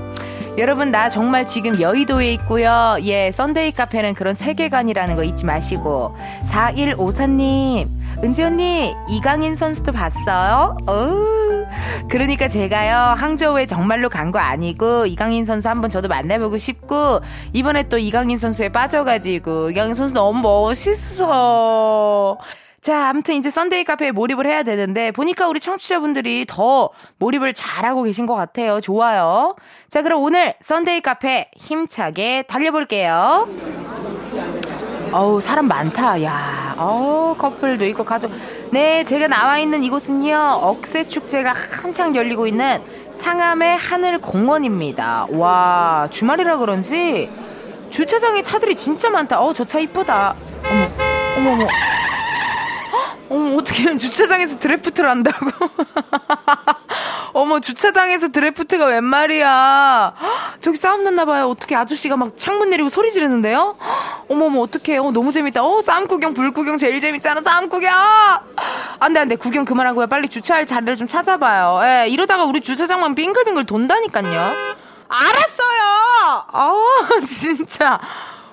여러분, 0.58 0.92
나 0.92 1.08
정말 1.08 1.48
지금 1.48 1.80
여의도에 1.80 2.34
있고요. 2.34 2.98
예, 3.04 3.32
Sunday 3.32 3.72
카페는 3.72 4.14
그런 4.16 4.36
세계관이라는 4.36 5.16
거 5.16 5.24
잊지 5.24 5.46
마시고. 5.46 6.14
4154님, 6.44 7.88
은지 8.22 8.44
언니, 8.44 8.94
이강인 9.08 9.56
선수도 9.56 9.94
봤어요? 9.94 10.76
어우. 10.86 11.66
그러니까 12.10 12.50
제가요, 12.50 13.16
항저우에 13.16 13.66
정말로 13.66 14.10
간 14.10 14.32
거 14.34 14.40
아니고, 14.40 15.06
이강인 15.06 15.46
선수 15.46 15.70
한번 15.70 15.90
저도 15.90 16.10
만나보고 16.10 16.58
싶고, 16.58 17.22
이번에 17.54 17.84
또 17.88 17.98
이강인 17.98 18.38
선수에 18.38 18.68
빠져가지고, 18.70 19.72
이강인 19.72 19.96
선수 19.96 20.14
너무 20.14 20.42
멋있어. 20.42 22.38
자, 22.82 23.10
아무튼 23.10 23.36
이제 23.36 23.52
Sunday 23.52 23.84
카페에 23.84 24.12
몰입을 24.12 24.48
해야 24.48 24.64
되는데 24.64 25.12
보니까 25.12 25.48
우리 25.48 25.60
청취자분들이 25.60 26.46
더 26.48 26.90
몰입을 27.20 27.54
잘하고 27.54 28.02
계신 28.04 28.26
것 28.26 28.34
같아요. 28.34 28.82
좋아요. 28.82 29.56
자, 29.88 30.02
그럼 30.02 30.24
오늘 30.24 30.56
Sunday 30.62 31.02
카페 31.02 31.52
힘차게 31.56 32.44
달려볼게요. 32.48 33.48
어우, 35.12 35.40
사람 35.42 35.68
많다. 35.68 36.24
야, 36.24 36.74
어 36.78 37.36
커플도 37.38 37.86
있고 37.88 38.04
가족. 38.04 38.32
네, 38.72 39.04
제가 39.04 39.28
나와 39.28 39.60
있는 39.60 39.84
이곳은요, 39.84 40.36
억새 40.62 41.06
축제가 41.06 41.54
한창 41.84 42.16
열리고 42.16 42.48
있는 42.48 42.82
상암의 43.12 43.78
하늘 43.78 44.18
공원입니다. 44.20 45.28
와, 45.32 46.08
주말이라 46.10 46.58
그런지 46.58 47.30
주차장에 47.92 48.42
차들이 48.42 48.74
진짜 48.74 49.10
많다. 49.12 49.40
어, 49.42 49.54
저 49.54 49.66
차 49.66 49.80
이쁘다. 49.80 50.34
어머, 51.38 51.52
어머, 51.52 51.64
어머. 51.64 51.72
어머, 53.32 53.56
어떻게 53.56 53.96
주차장에서 53.98 54.60
드래프트를 54.60 55.10
한다고? 55.10 55.46
어머, 57.32 57.62
주차장에서 57.62 58.28
드래프트가 58.28 58.88
웬 58.88 59.06
말이야? 59.06 60.14
저기 60.60 60.76
싸움 60.76 61.06
났나봐요. 61.06 61.48
어떻게 61.48 61.78
아저씨가 61.78 62.18
막 62.18 62.34
창문 62.36 62.72
내리고 62.72 62.90
소리 62.90 63.10
지르는데요? 63.14 63.78
어머, 64.28 64.48
어머, 64.48 64.60
어떡해. 64.60 64.98
어, 64.98 65.12
너무 65.12 65.32
재밌다. 65.32 65.64
어, 65.64 65.82
싸움 65.82 66.08
구경, 66.08 66.34
불 66.34 66.52
구경 66.52 66.78
제일 66.78 67.00
재밌잖아. 67.00 67.42
싸움 67.42 67.70
구경! 67.70 67.90
안 69.00 69.14
돼, 69.14 69.22
안 69.22 69.30
돼. 69.30 69.38
구경 69.38 69.64
그만하고요. 69.64 70.08
빨리 70.08 70.28
주차할 70.28 70.66
자리를 70.66 70.98
좀 70.98 71.08
찾아봐요. 71.08 71.80
예, 71.86 72.10
이러다가 72.10 72.44
우리 72.44 72.60
주차장만 72.60 73.16
빙글빙글 73.16 73.66
돈다니까요. 73.66 74.76
알았어요! 75.08 76.46
아, 76.52 76.74
진짜. 77.26 77.98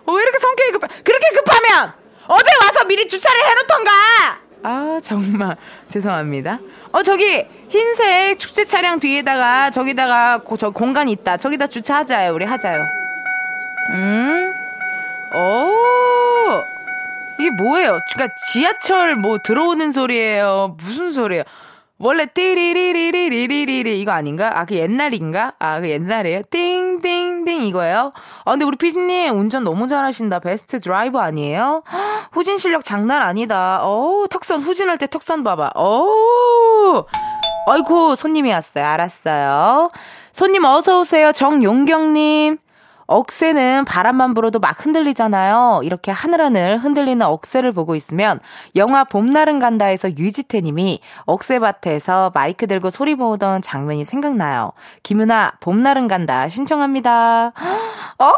어, 0.06 0.12
왜 0.12 0.22
이렇게 0.22 0.38
성격이 0.38 0.70
급해? 0.70 0.86
그렇게 1.02 1.26
급하면! 1.34 1.92
어제 2.28 2.46
와서 2.62 2.84
미리 2.84 3.08
주차를 3.08 3.40
해놓던가! 3.42 4.47
아, 4.62 5.00
정말. 5.02 5.56
죄송합니다. 5.88 6.58
어, 6.92 7.02
저기, 7.02 7.46
흰색 7.68 8.38
축제 8.38 8.64
차량 8.64 8.98
뒤에다가, 9.00 9.70
저기다가, 9.70 10.38
고, 10.38 10.56
저 10.56 10.70
공간 10.70 11.08
있다. 11.08 11.36
저기다 11.36 11.66
주차하자요. 11.66 12.32
우리 12.34 12.44
하자요. 12.44 12.82
음? 13.92 14.52
오! 15.34 15.72
이게 17.40 17.50
뭐예요? 17.50 18.00
그니까 18.12 18.34
지하철 18.52 19.14
뭐 19.14 19.38
들어오는 19.38 19.92
소리예요? 19.92 20.76
무슨 20.82 21.12
소리예요? 21.12 21.44
원래 22.00 22.26
띠리리리리리리리 22.26 24.00
이거 24.00 24.12
아닌가? 24.12 24.50
아, 24.54 24.64
그 24.64 24.76
옛날인가? 24.76 25.54
아, 25.58 25.80
그 25.80 25.90
옛날이에요? 25.90 26.42
띵띵 26.50 27.00
딩딩 27.02 27.62
이거예요? 27.62 28.12
아, 28.44 28.50
근데 28.52 28.64
우리 28.64 28.76
피디님 28.76 29.36
운전 29.36 29.64
너무 29.64 29.88
잘하신다. 29.88 30.38
베스트 30.38 30.80
드라이버 30.80 31.18
아니에요? 31.20 31.82
후진 32.32 32.56
실력 32.58 32.84
장난 32.84 33.22
아니다. 33.22 33.80
어 33.82 34.26
턱선 34.30 34.62
후진할 34.62 34.98
때 34.98 35.06
턱선 35.08 35.42
봐봐. 35.42 35.72
어 35.74 37.04
아이고, 37.70 38.14
손님이 38.14 38.52
왔어요. 38.52 38.84
알았어요. 38.84 39.90
손님 40.32 40.64
어서 40.64 41.00
오세요. 41.00 41.32
정용경님. 41.32 42.58
억새는 43.08 43.86
바람만 43.86 44.34
불어도 44.34 44.60
막 44.60 44.84
흔들리잖아요. 44.84 45.80
이렇게 45.82 46.12
하늘하늘 46.12 46.78
흔들리는 46.78 47.24
억새를 47.26 47.72
보고 47.72 47.96
있으면 47.96 48.38
영화 48.76 49.04
봄날은 49.04 49.58
간다에서 49.58 50.10
유지태님이 50.10 51.00
억새밭에서 51.24 52.32
마이크 52.34 52.66
들고 52.66 52.90
소리 52.90 53.14
모으던 53.14 53.62
장면이 53.62 54.04
생각나요. 54.04 54.72
김은아 55.02 55.54
봄날은 55.60 56.06
간다 56.06 56.48
신청합니다. 56.48 57.52
어! 58.20 58.32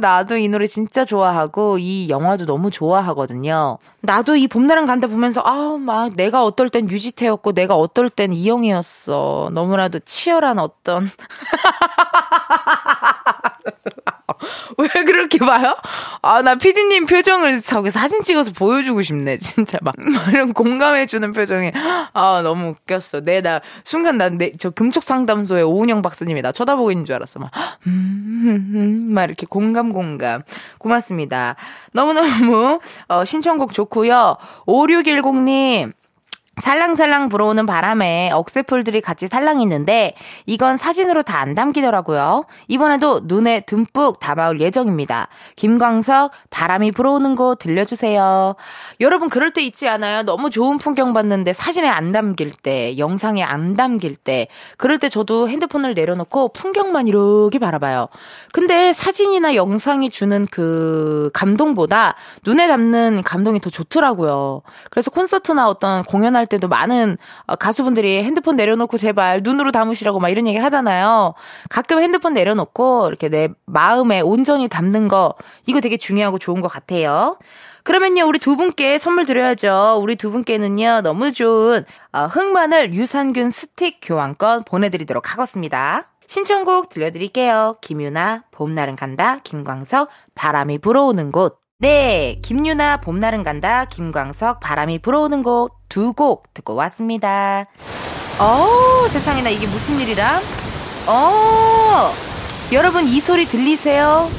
나도 0.00 0.38
이 0.38 0.48
노래 0.48 0.66
진짜 0.66 1.04
좋아하고 1.04 1.76
이 1.78 2.08
영화도 2.08 2.46
너무 2.46 2.70
좋아하거든요. 2.70 3.78
나도 4.00 4.36
이 4.36 4.48
봄날은 4.48 4.86
간다 4.86 5.08
보면서 5.08 5.42
아우 5.44 5.78
막 5.78 6.14
내가 6.16 6.42
어떨 6.42 6.70
땐 6.70 6.88
유지태였고 6.88 7.52
내가 7.52 7.76
어떨 7.76 8.08
땐 8.08 8.32
이영이었어. 8.32 9.50
너무나도 9.52 10.00
치열한 10.00 10.58
어떤 10.58 11.06
왜 14.78 14.88
그렇게 15.04 15.38
봐요? 15.38 15.76
아, 16.22 16.42
나 16.42 16.54
피디님 16.54 17.06
표정을 17.06 17.60
저기 17.60 17.90
사진 17.90 18.22
찍어서 18.22 18.52
보여주고 18.52 19.02
싶네. 19.02 19.38
진짜 19.38 19.78
막. 19.82 19.94
이런 20.32 20.52
공감해주는 20.52 21.32
표정이. 21.32 21.72
아, 22.12 22.40
너무 22.42 22.70
웃겼어. 22.70 23.20
내, 23.20 23.40
나, 23.40 23.60
순간 23.84 24.18
난 24.18 24.38
내, 24.38 24.52
저 24.58 24.70
금촉 24.70 25.02
상담소의 25.02 25.64
오은영 25.64 26.02
박사님이 26.02 26.42
나 26.42 26.52
쳐다보고 26.52 26.90
있는 26.90 27.06
줄 27.06 27.14
알았어. 27.16 27.40
막, 27.40 27.50
음, 27.86 29.08
막 29.12 29.24
이렇게 29.24 29.46
공감, 29.48 29.92
공감. 29.92 30.42
고맙습니다. 30.78 31.56
너무너무, 31.92 32.80
어, 33.08 33.24
신청곡 33.24 33.72
좋고요 33.72 34.36
5610님. 34.66 35.92
살랑살랑 36.60 37.28
불어오는 37.28 37.66
바람에 37.66 38.30
억새풀들이 38.32 39.00
같이 39.00 39.28
살랑있는데 39.28 40.14
이건 40.46 40.76
사진으로 40.76 41.22
다 41.22 41.44
안 41.44 41.52
담기더라고요. 41.54 42.46
이번에도 42.68 43.20
눈에 43.24 43.60
듬뿍 43.60 44.18
담아올 44.18 44.60
예정입니다. 44.62 45.28
김광석 45.56 46.30
바람이 46.48 46.92
불어오는 46.92 47.36
곳 47.36 47.58
들려주세요. 47.58 48.54
여러분 49.00 49.28
그럴 49.28 49.50
때 49.50 49.60
있지 49.62 49.88
않아요? 49.88 50.22
너무 50.22 50.48
좋은 50.48 50.78
풍경 50.78 51.12
봤는데 51.12 51.52
사진에 51.52 51.86
안 51.86 52.12
담길 52.12 52.50
때, 52.50 52.96
영상에 52.96 53.42
안 53.42 53.74
담길 53.74 54.16
때 54.16 54.48
그럴 54.78 54.98
때 54.98 55.10
저도 55.10 55.50
핸드폰을 55.50 55.92
내려놓고 55.92 56.48
풍경만 56.54 57.08
이렇게 57.08 57.58
바라봐요. 57.58 58.08
근데 58.52 58.94
사진이나 58.94 59.54
영상이 59.54 60.08
주는 60.08 60.46
그 60.50 61.28
감동보다 61.34 62.14
눈에 62.46 62.66
담는 62.68 63.22
감동이 63.22 63.60
더 63.60 63.68
좋더라고요. 63.68 64.62
그래서 64.90 65.10
콘서트나 65.10 65.68
어떤 65.68 66.02
공연할 66.04 66.43
할 66.44 66.46
때도 66.46 66.68
많은 66.68 67.16
어, 67.46 67.56
가수분들이 67.56 68.22
핸드폰 68.22 68.56
내려놓고 68.56 68.98
제발 68.98 69.40
눈으로 69.42 69.72
담으시라고 69.72 70.20
막 70.20 70.28
이런 70.28 70.46
얘기 70.46 70.58
하잖아요. 70.58 71.34
가끔 71.70 72.02
핸드폰 72.02 72.34
내려놓고 72.34 73.08
이렇게 73.08 73.30
내 73.30 73.48
마음에 73.64 74.20
온전히 74.20 74.68
담는 74.68 75.08
거 75.08 75.34
이거 75.66 75.80
되게 75.80 75.96
중요하고 75.96 76.38
좋은 76.38 76.60
것 76.60 76.68
같아요. 76.68 77.38
그러면요, 77.82 78.26
우리 78.26 78.38
두 78.38 78.56
분께 78.56 78.98
선물 78.98 79.26
드려야죠. 79.26 79.98
우리 80.00 80.16
두 80.16 80.30
분께는요, 80.30 81.00
너무 81.02 81.32
좋은 81.32 81.84
어, 82.12 82.20
흑마늘 82.26 82.94
유산균 82.94 83.50
스틱 83.50 83.98
교환권 84.02 84.64
보내드리도록 84.64 85.32
하겠습니다. 85.32 86.10
신청곡 86.26 86.88
들려드릴게요. 86.88 87.76
김유나, 87.80 88.44
봄날은 88.50 88.96
간다, 88.96 89.38
김광석, 89.44 90.08
바람이 90.34 90.78
불어오는 90.78 91.32
곳. 91.32 91.63
네, 91.88 92.36
김유나 92.40 92.96
봄날은 92.96 93.42
간다, 93.42 93.84
김광석 93.84 94.58
바람이 94.58 95.00
불어오는 95.00 95.42
곳 95.42 95.68
두 95.90 96.14
곡 96.14 96.44
듣고 96.54 96.74
왔습니다. 96.76 97.66
어, 98.38 99.06
세상에나 99.10 99.50
이게 99.50 99.66
무슨 99.66 100.00
일이라? 100.00 100.40
어, 101.08 102.10
여러분 102.72 103.06
이 103.06 103.20
소리 103.20 103.44
들리세요? 103.44 104.30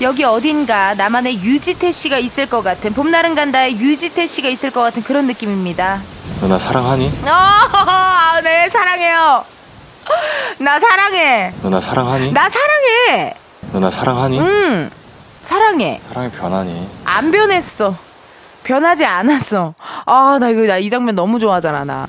여기 0.00 0.24
어딘가 0.24 0.94
나만의 0.94 1.42
유지태 1.42 1.92
씨가 1.92 2.16
있을 2.16 2.48
것 2.48 2.62
같은 2.62 2.94
봄날은 2.94 3.34
간다의 3.34 3.76
유지태 3.78 4.26
씨가 4.26 4.48
있을 4.48 4.70
것 4.70 4.80
같은 4.80 5.02
그런 5.02 5.26
느낌입니다. 5.26 6.00
너 6.40 6.48
나 6.48 6.58
사랑하니? 6.58 7.08
어, 7.08 8.40
네 8.42 8.70
사랑해요. 8.70 9.44
나 10.60 10.80
사랑해. 10.80 11.52
너 11.62 11.68
나 11.68 11.78
사랑하니? 11.78 12.32
나 12.32 12.48
사랑해. 12.48 13.34
너 13.74 13.80
나 13.80 13.90
사랑하니? 13.90 14.40
응. 14.40 14.90
사랑해. 15.46 16.00
사랑이 16.02 16.28
변하니? 16.30 16.88
안 17.04 17.30
변했어. 17.30 17.94
변하지 18.64 19.04
않았어. 19.06 19.74
아, 20.04 20.38
나 20.40 20.48
이거, 20.50 20.62
나 20.66 20.78
이 20.78 20.90
장면 20.90 21.14
너무 21.14 21.38
좋아하잖아, 21.38 21.84
나. 21.84 22.08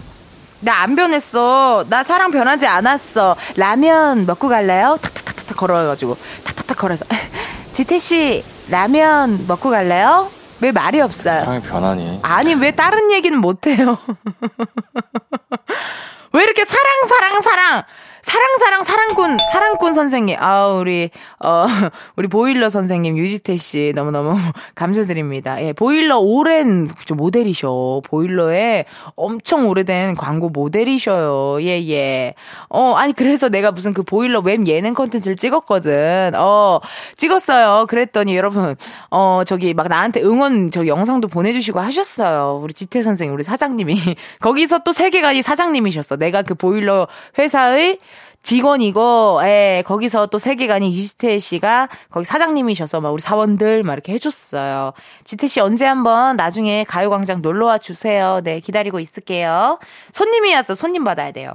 나 0.61 0.81
안 0.81 0.95
변했어. 0.95 1.85
나 1.87 2.03
사랑 2.03 2.31
변하지 2.31 2.65
않았어. 2.65 3.35
라면 3.57 4.25
먹고 4.25 4.49
갈래요? 4.49 4.97
탁탁탁탁 4.99 5.55
걸어가지고. 5.55 6.17
탁탁탁 6.45 6.77
걸어서. 6.77 7.05
지태씨, 7.73 8.43
라면 8.71 9.45
먹고 9.47 9.69
갈래요? 9.69 10.31
왜 10.61 10.71
말이 10.71 10.99
없어요? 10.99 11.41
사랑이 11.41 11.61
변하니? 11.61 12.19
아니, 12.23 12.55
왜 12.55 12.71
다른 12.71 13.11
얘기는 13.11 13.37
못해요? 13.39 13.99
왜 16.33 16.43
이렇게 16.43 16.65
사랑, 16.65 17.07
사랑, 17.07 17.41
사랑! 17.43 17.83
사랑 18.27 18.57
사랑 18.59 18.83
사랑꾼 18.83 19.37
사랑꾼 19.53 19.93
선생님 19.93 20.35
아 20.39 20.67
우리 20.67 21.09
어 21.39 21.65
우리 22.17 22.27
보일러 22.27 22.69
선생님 22.69 23.17
유지태 23.17 23.55
씨 23.55 23.93
너무 23.95 24.11
너무 24.11 24.35
감사드립니다. 24.75 25.63
예 25.63 25.71
보일러 25.71 26.17
오랜 26.17 26.89
모델이셔 27.15 28.01
보일러에 28.03 28.83
엄청 29.15 29.69
오래된 29.69 30.15
광고 30.15 30.49
모델이셔요. 30.49 31.61
예예. 31.61 31.89
예. 31.89 32.33
어 32.67 32.95
아니 32.95 33.13
그래서 33.13 33.47
내가 33.47 33.71
무슨 33.71 33.93
그 33.93 34.03
보일러 34.03 34.41
웹 34.41 34.67
예능 34.67 34.93
컨텐츠를 34.93 35.37
찍었거든. 35.37 36.33
어 36.35 36.81
찍었어요. 37.15 37.85
그랬더니 37.87 38.35
여러분 38.35 38.75
어 39.09 39.43
저기 39.45 39.73
막 39.73 39.87
나한테 39.87 40.21
응원 40.21 40.69
저 40.71 40.85
영상도 40.85 41.29
보내주시고 41.29 41.79
하셨어요. 41.79 42.59
우리 42.61 42.73
지태 42.73 43.03
선생님 43.03 43.33
우리 43.33 43.45
사장님이 43.45 43.95
거기서 44.41 44.79
또 44.79 44.91
세계관이 44.91 45.41
사장님이셨어. 45.43 46.17
내가 46.17 46.41
그 46.41 46.55
보일러 46.55 47.07
회사의 47.39 47.99
직원이고, 48.43 49.39
예, 49.43 49.83
거기서 49.85 50.27
또 50.27 50.37
세계관이 50.39 50.95
유지태 50.95 51.37
씨가 51.37 51.89
거기 52.09 52.23
사장님이셔서 52.23 53.01
막 53.01 53.11
우리 53.11 53.21
사원들 53.21 53.83
막 53.83 53.93
이렇게 53.93 54.13
해줬어요. 54.13 54.93
지태 55.25 55.47
씨 55.47 55.59
언제 55.59 55.85
한번 55.85 56.37
나중에 56.37 56.85
가요광장 56.85 57.41
놀러와 57.41 57.77
주세요. 57.77 58.39
네, 58.43 58.61
기다리고 58.61 58.99
있을게요. 59.01 59.79
손님이 60.13 60.53
왔어. 60.53 60.75
손님 60.75 61.03
받아야 61.03 61.31
돼요. 61.31 61.51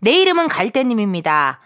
내 0.00 0.12
이름은 0.12 0.48
갈대님입니다. 0.48 1.60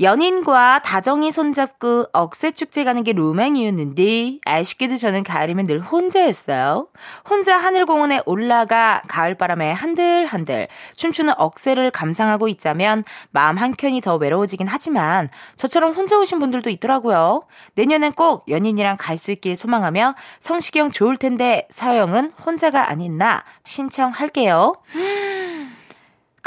연인과 0.00 0.80
다정히 0.84 1.32
손잡고 1.32 2.06
억새축제 2.12 2.84
가는 2.84 3.02
게 3.02 3.12
로망이었는데 3.12 4.38
아쉽게도 4.44 4.96
저는 4.96 5.24
가을이면 5.24 5.66
늘 5.66 5.80
혼자였어요. 5.80 6.86
혼자 7.28 7.56
하늘공원에 7.58 8.20
올라가 8.24 9.02
가을바람에 9.08 9.72
한들한들 9.72 10.68
춤추는 10.94 11.34
억새를 11.36 11.90
감상하고 11.90 12.46
있자면 12.46 13.02
마음 13.30 13.58
한켠이 13.58 14.00
더 14.00 14.14
외로워지긴 14.16 14.68
하지만 14.68 15.28
저처럼 15.56 15.94
혼자 15.94 16.16
오신 16.16 16.38
분들도 16.38 16.70
있더라고요. 16.70 17.42
내년엔 17.74 18.12
꼭 18.12 18.44
연인이랑 18.48 18.96
갈 18.98 19.18
수 19.18 19.32
있길 19.32 19.56
소망하며 19.56 20.14
성시경 20.38 20.92
좋을 20.92 21.16
텐데 21.16 21.66
서영은 21.70 22.30
혼자가 22.46 22.88
아닌 22.88 23.18
나 23.18 23.42
신청할게요. 23.64 24.74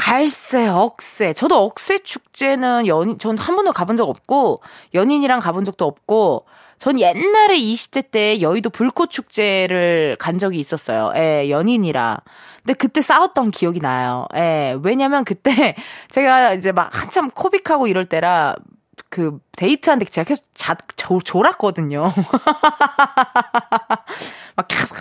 갈새, 0.02 0.68
억새. 0.68 1.32
저도 1.32 1.64
억새 1.64 2.00
축제는 2.00 2.88
연, 2.88 3.20
전한 3.20 3.56
번도 3.56 3.72
가본 3.72 3.98
적 3.98 4.10
없고, 4.10 4.60
연인이랑 4.96 5.40
가본 5.40 5.64
적도 5.64 5.86
없고, 5.86 6.48
전 6.80 7.00
옛날에 7.00 7.56
20대 7.56 8.10
때 8.10 8.42
여의도 8.42 8.72
불꽃 8.72 9.12
축제를 9.12 10.16
간 10.18 10.40
적이 10.40 10.60
있었어요. 10.60 11.12
예, 11.16 11.52
연인이랑. 11.52 12.18
근데 12.64 12.74
그때 12.74 13.02
싸웠던 13.02 13.52
기억이 13.52 13.80
나요. 13.80 14.26
예, 14.34 14.76
왜냐면 14.82 15.24
그때 15.24 15.76
제가 16.10 16.56
이제 16.56 16.72
막 16.72 16.90
한참 16.92 17.30
코빅하고 17.30 17.86
이럴 17.86 18.06
때라 18.06 18.56
그 19.10 19.38
데이트한테 19.56 20.06
제가 20.06 20.26
계속 20.26 20.48
자, 20.56 20.76
조, 20.96 21.20
졸았거든요. 21.22 22.10
막 24.56 24.68
계속 24.68 24.98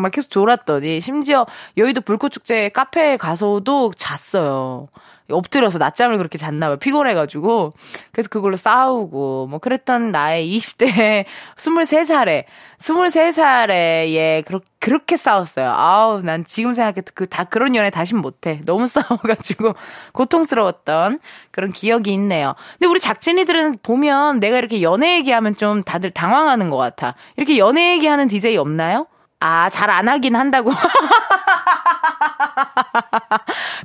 막 0.00 0.12
계속 0.12 0.30
졸았더니 0.30 1.00
심지어 1.00 1.46
여의도 1.76 2.00
불꽃축제 2.00 2.70
카페에 2.70 3.16
가서도 3.16 3.92
잤어요. 3.96 4.88
엎드려서 5.30 5.78
낮잠을 5.78 6.18
그렇게 6.18 6.38
잤나 6.38 6.68
봐요. 6.68 6.76
피곤해가지고. 6.76 7.72
그래서 8.12 8.28
그걸로 8.28 8.56
싸우고, 8.56 9.48
뭐, 9.48 9.58
그랬던 9.58 10.12
나의 10.12 10.56
20대, 10.56 11.24
23살에, 11.56 12.44
23살에, 12.78 13.72
예, 14.10 14.42
그렇게, 14.46 14.66
그렇게 14.78 15.16
싸웠어요. 15.16 15.68
아우, 15.70 16.20
난 16.22 16.44
지금 16.44 16.72
생각해도 16.72 17.12
그, 17.14 17.26
다 17.28 17.44
그런 17.44 17.74
연애 17.74 17.90
다신 17.90 18.18
못해. 18.18 18.60
너무 18.64 18.86
싸워가지고, 18.88 19.72
고통스러웠던 20.12 21.18
그런 21.50 21.72
기억이 21.72 22.12
있네요. 22.14 22.54
근데 22.78 22.86
우리 22.88 23.00
작진이들은 23.00 23.78
보면 23.82 24.38
내가 24.38 24.58
이렇게 24.58 24.82
연애 24.82 25.16
얘기하면 25.16 25.56
좀 25.56 25.82
다들 25.82 26.10
당황하는 26.10 26.70
것 26.70 26.76
같아. 26.76 27.14
이렇게 27.36 27.58
연애 27.58 27.92
얘기하는 27.94 28.28
DJ 28.28 28.56
없나요? 28.58 29.06
아, 29.40 29.68
잘 29.70 29.90
안 29.90 30.08
하긴 30.08 30.36
한다고. 30.36 30.70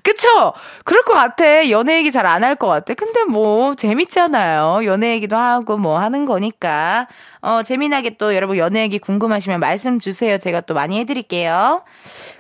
그쵸? 0.03 0.53
그럴 0.85 1.03
것 1.03 1.13
같아. 1.13 1.69
연애 1.69 1.97
얘기 1.97 2.11
잘 2.11 2.25
안 2.25 2.43
할 2.43 2.55
것 2.55 2.67
같아. 2.67 2.93
근데 2.93 3.23
뭐, 3.25 3.75
재밌잖아요. 3.75 4.85
연애 4.85 5.11
얘기도 5.11 5.35
하고 5.35 5.77
뭐 5.77 5.99
하는 5.99 6.25
거니까. 6.25 7.07
어, 7.41 7.63
재미나게 7.63 8.17
또 8.17 8.35
여러분 8.35 8.57
연애 8.57 8.81
얘기 8.81 8.99
궁금하시면 8.99 9.59
말씀 9.59 9.99
주세요. 9.99 10.37
제가 10.37 10.61
또 10.61 10.73
많이 10.73 10.99
해드릴게요. 10.99 11.83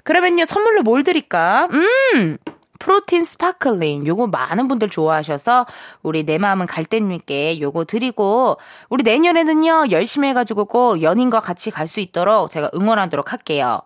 그러면요, 0.03 0.45
선물로 0.45 0.83
뭘 0.83 1.03
드릴까? 1.03 1.67
음! 1.71 2.37
protein 2.81 3.23
sparkling 3.25 4.07
요거 4.07 4.27
많은 4.27 4.67
분들 4.67 4.89
좋아하셔서 4.89 5.67
우리 6.01 6.23
내 6.23 6.39
마음은 6.39 6.65
갈대님께 6.65 7.61
요거 7.61 7.85
드리고 7.85 8.57
우리 8.89 9.03
내년에는요 9.03 9.91
열심히 9.91 10.29
해가지고 10.29 10.65
꼭 10.65 11.01
연인과 11.03 11.41
같이 11.41 11.69
갈 11.69 11.87
수 11.87 11.99
있도록 11.99 12.49
제가 12.49 12.71
응원하도록 12.73 13.31
할게요. 13.31 13.81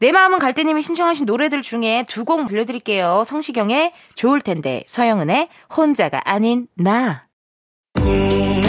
내 0.00 0.10
마음은 0.12 0.40
갈대님이 0.40 0.82
신청하신 0.82 1.24
노래들 1.24 1.62
중에 1.62 2.04
두 2.08 2.24
곡 2.24 2.46
들려드릴게요. 2.46 3.22
성시경의 3.24 3.92
좋을 4.16 4.40
텐데 4.40 4.82
서영은의 4.88 5.48
혼자가 5.76 6.20
아닌 6.24 6.66
나. 6.74 7.26
매 7.94 8.63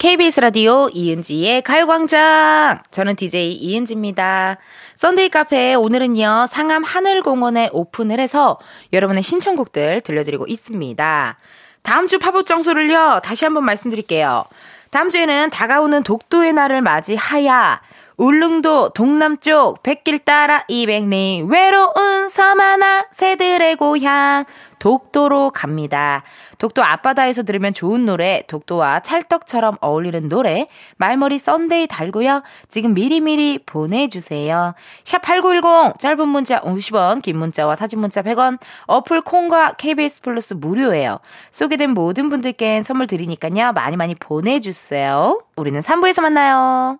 KBS 0.00 0.40
라디오 0.40 0.88
이은지의 0.94 1.60
가요광장. 1.60 2.80
저는 2.90 3.16
DJ 3.16 3.52
이은지입니다. 3.52 4.56
Sunday 4.94 5.28
카페 5.28 5.74
오늘은요, 5.74 6.46
상암 6.48 6.84
하늘공원에 6.84 7.68
오픈을 7.70 8.18
해서 8.18 8.58
여러분의 8.94 9.22
신청곡들 9.22 10.00
들려드리고 10.00 10.46
있습니다. 10.48 11.38
다음 11.82 12.08
주 12.08 12.18
팝업 12.18 12.46
장소를요, 12.46 13.20
다시 13.22 13.44
한번 13.44 13.66
말씀드릴게요. 13.66 14.44
다음 14.90 15.10
주에는 15.10 15.50
다가오는 15.50 16.02
독도의 16.02 16.54
날을 16.54 16.80
맞이 16.80 17.14
하야 17.14 17.82
울릉도 18.20 18.90
동남쪽 18.90 19.82
백길 19.82 20.18
따라 20.18 20.62
200리 20.68 21.50
외로운 21.50 22.28
섬 22.28 22.60
하나 22.60 23.06
새들의 23.12 23.76
고향 23.76 24.44
독도로 24.78 25.52
갑니다. 25.52 26.22
독도 26.58 26.84
앞바다에서 26.84 27.44
들으면 27.44 27.72
좋은 27.72 28.04
노래 28.04 28.42
독도와 28.46 29.00
찰떡처럼 29.00 29.78
어울리는 29.80 30.28
노래 30.28 30.68
말머리 30.98 31.38
Sunday 31.38 31.86
달고요. 31.86 32.42
지금 32.68 32.92
미리미리 32.92 33.60
보내주세요. 33.64 34.74
샵 35.02 35.22
8910 35.22 35.98
짧은 35.98 36.28
문자 36.28 36.60
50원 36.60 37.22
긴 37.22 37.38
문자와 37.38 37.74
사진 37.74 38.00
문자 38.00 38.20
100원 38.20 38.58
어플 38.86 39.22
콩과 39.22 39.76
KBS 39.78 40.20
플러스 40.20 40.52
무료예요. 40.52 41.20
소개된 41.52 41.92
모든 41.92 42.28
분들께 42.28 42.82
선물 42.82 43.06
드리니까요. 43.06 43.72
많이 43.72 43.96
많이 43.96 44.14
보내주세요. 44.14 45.40
우리는 45.56 45.80
3부에서 45.80 46.20
만나요. 46.20 46.98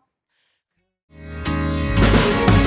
너의 2.20 2.59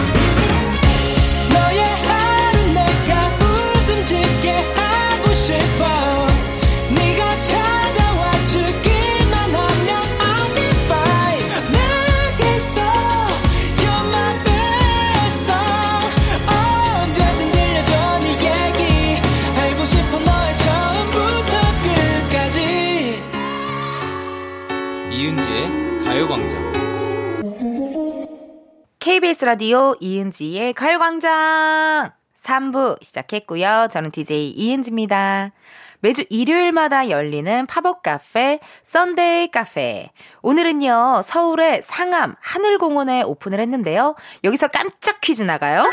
라디오 29.45 29.95
이은지의 29.99 30.73
가요광장 30.73 32.11
3부 32.33 33.03
시작했고요. 33.03 33.87
저는 33.91 34.11
DJ 34.11 34.51
이은지입니다. 34.51 35.51
매주 35.99 36.23
일요일마다 36.29 37.09
열리는 37.09 37.65
팝업 37.65 38.03
카페 38.03 38.59
Sunday 38.83 39.51
카페. 39.51 40.11
오늘은요. 40.41 41.21
서울의 41.23 41.81
상암 41.81 42.35
하늘공원에 42.39 43.23
오픈을 43.23 43.59
했는데요. 43.59 44.15
여기서 44.43 44.69
깜짝 44.69 45.19
퀴즈 45.21 45.43
나가요. 45.43 45.83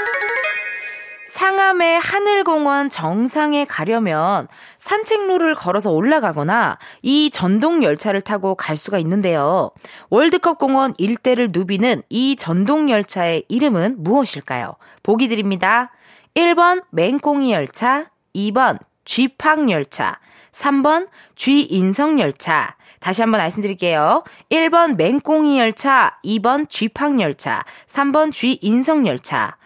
상암의 1.31 2.01
하늘공원 2.01 2.91
정상에 2.91 3.65
가려면 3.65 4.49
산책로를 4.79 5.55
걸어서 5.55 5.93
올라가거나 5.93 6.77
이 7.03 7.31
전동 7.31 7.85
열차를 7.85 8.21
타고 8.21 8.57
갈 8.57 8.77
수가 8.77 8.99
있는데요. 8.99 9.71
월드컵 10.09 10.59
공원 10.59 10.93
일대를 10.99 11.51
누비는 11.53 12.03
이 12.09 12.35
전동 12.35 12.91
열차의 12.91 13.45
이름은 13.49 14.03
무엇일까요? 14.03 14.75
보기 15.05 15.29
드립니다. 15.29 15.93
1번 16.35 16.83
맹꽁이 16.91 17.53
열차, 17.53 18.07
2번 18.35 18.81
쥐팍 19.05 19.71
열차, 19.71 20.19
3번 20.51 21.07
쥐인성 21.37 22.19
열차. 22.19 22.75
다시 23.01 23.23
한번 23.23 23.41
말씀드릴게요. 23.41 24.23
1번 24.51 24.97
맹꽁이 24.97 25.59
열차, 25.59 26.19
2번 26.25 26.69
쥐팍 26.69 27.21
열차, 27.21 27.65
3번 27.87 28.33
쥐인성 28.33 29.07
열차. 29.07 29.57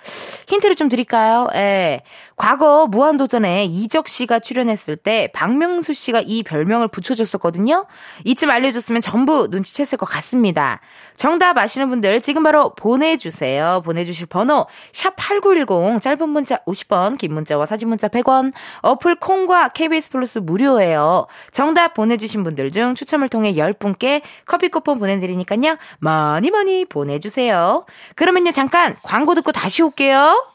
힌트를 0.49 0.77
좀 0.77 0.89
드릴까요? 0.89 1.49
예. 1.55 2.01
과거 2.37 2.87
무한도전에 2.87 3.65
이적 3.67 4.09
씨가 4.09 4.41
출연했을 4.41 4.97
때 4.97 5.29
박명수 5.33 5.93
씨가 5.93 6.23
이 6.25 6.43
별명을 6.43 6.89
붙여줬었거든요. 6.89 7.87
이쯤 8.25 8.51
알려줬으면 8.51 9.01
전부 9.01 9.49
눈치챘을 9.51 9.99
것 9.99 10.07
같습니다. 10.07 10.81
정답 11.17 11.59
아시는 11.59 11.89
분들 11.91 12.21
지금 12.21 12.43
바로 12.43 12.75
보내주세요. 12.75 13.83
보내주실 13.85 14.27
번호 14.27 14.67
샵8910 14.93 16.03
짧은 16.03 16.29
문자 16.29 16.57
50원 16.65 17.19
긴 17.19 17.35
문자와 17.35 17.67
사진 17.67 17.89
문자 17.89 18.09
100원 18.09 18.53
어플 18.83 19.17
콩과 19.17 19.69
KBS 19.69 20.11
플러스 20.11 20.39
무료예요. 20.39 21.27
정답 21.53 21.95
보내주신 21.95 22.43
분들 22.43 22.73
중 22.73 22.95
추첨을 22.95 23.29
통해 23.29 23.55
10분께 23.55 24.23
커피 24.45 24.69
쿠폰 24.69 24.99
보내드리니까요. 24.99 25.77
많이 25.99 26.51
많이 26.51 26.85
보내주세요. 26.85 27.87
그러면요 28.17 28.53
잠깐 28.53 28.97
광고 29.03 29.35
듣고 29.35 29.53
다시 29.53 29.83
올게요. 29.83 30.55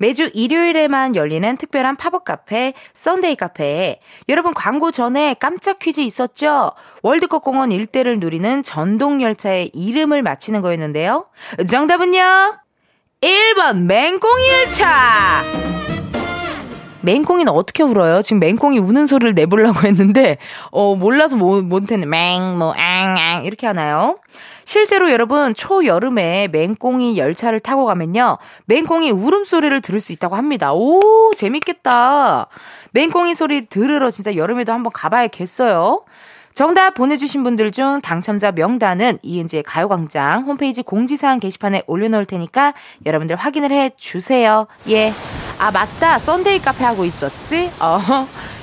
매주 0.00 0.30
일요일에만 0.32 1.14
열리는 1.14 1.56
특별한 1.58 1.96
팝업 1.96 2.24
카페, 2.24 2.72
Sunday 2.94 3.36
카페에 3.36 4.00
여러분 4.30 4.54
광고 4.54 4.90
전에 4.90 5.34
깜짝 5.38 5.78
퀴즈 5.78 6.00
있었죠? 6.00 6.72
월드컵 7.02 7.44
공원 7.44 7.70
일대를 7.70 8.18
누리는 8.18 8.62
전동 8.62 9.20
열차의 9.20 9.72
이름을 9.74 10.22
맞히는 10.22 10.62
거였는데요. 10.62 11.26
정답은요? 11.68 12.20
1번 13.20 13.84
맹꽁이 13.84 14.48
열차! 14.48 15.44
맹꽁이는 17.02 17.52
어떻게 17.52 17.82
울어요? 17.82 18.22
지금 18.22 18.40
맹꽁이 18.40 18.78
우는 18.78 19.06
소리를 19.06 19.34
내보려고 19.34 19.86
했는데, 19.86 20.38
어, 20.70 20.94
몰라서 20.94 21.36
못, 21.36 21.62
못했네. 21.64 22.06
맹, 22.06 22.58
뭐, 22.58 22.72
앙, 22.72 23.16
앙, 23.18 23.44
이렇게 23.44 23.66
하나요? 23.66 24.18
실제로 24.64 25.10
여러분, 25.10 25.54
초여름에 25.54 26.48
맹꽁이 26.52 27.18
열차를 27.18 27.60
타고 27.60 27.86
가면요, 27.86 28.38
맹꽁이 28.66 29.10
울음소리를 29.10 29.80
들을 29.80 30.00
수 30.00 30.12
있다고 30.12 30.36
합니다. 30.36 30.72
오, 30.72 31.32
재밌겠다. 31.36 32.46
맹꽁이 32.92 33.34
소리 33.34 33.62
들으러 33.62 34.10
진짜 34.10 34.36
여름에도 34.36 34.72
한번 34.72 34.92
가봐야겠어요. 34.92 36.02
정답 36.54 36.94
보내주신 36.94 37.42
분들 37.44 37.70
중 37.70 38.00
당첨자 38.00 38.50
명단은 38.50 39.18
이은지의 39.22 39.62
가요광장 39.62 40.44
홈페이지 40.44 40.82
공지사항 40.82 41.38
게시판에 41.40 41.82
올려놓을 41.86 42.24
테니까 42.26 42.74
여러분들 43.06 43.36
확인을 43.36 43.72
해 43.72 43.90
주세요. 43.96 44.66
예. 44.88 45.12
아, 45.58 45.70
맞다. 45.70 46.18
Sunday 46.18 46.60
카페 46.60 46.84
하고 46.84 47.04
있었지? 47.04 47.70
어. 47.80 48.00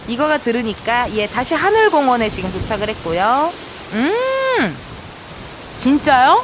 이거가 0.08 0.38
들으니까, 0.38 1.12
예, 1.14 1.28
다시 1.28 1.54
하늘공원에 1.54 2.30
지금 2.30 2.52
도착을 2.52 2.90
했고요. 2.90 3.52
음! 3.94 4.76
진짜요? 5.76 6.44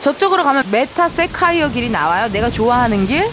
저쪽으로 0.00 0.44
가면 0.44 0.64
메타 0.70 1.08
세카이어 1.08 1.70
길이 1.70 1.90
나와요. 1.90 2.30
내가 2.30 2.50
좋아하는 2.50 3.06
길? 3.06 3.26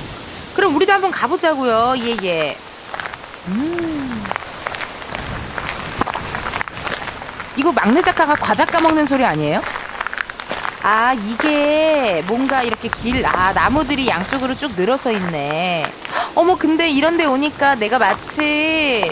그럼 0.56 0.76
우리도 0.76 0.92
한번 0.92 1.12
가보자고요. 1.12 1.96
예, 2.00 2.18
예. 2.24 2.58
음. 3.50 3.95
이거 7.58 7.72
막내 7.72 8.02
작가가 8.02 8.36
과자 8.36 8.66
까먹는 8.66 9.06
소리 9.06 9.24
아니에요? 9.26 9.62
아, 10.84 11.14
이게 11.14 12.24
뭔가 12.28 12.62
이렇게 12.62 12.90
길, 12.90 13.26
아, 13.26 13.54
나무들이 13.54 14.08
양쪽으로 14.08 14.54
쭉 14.56 14.72
늘어서 14.76 15.12
있네. 15.12 15.92
어머, 16.36 16.56
근데 16.56 16.90
이런 16.90 17.18
데 17.18 17.26
오니까 17.26 17.76
내가 17.76 17.98
마치 17.98 19.10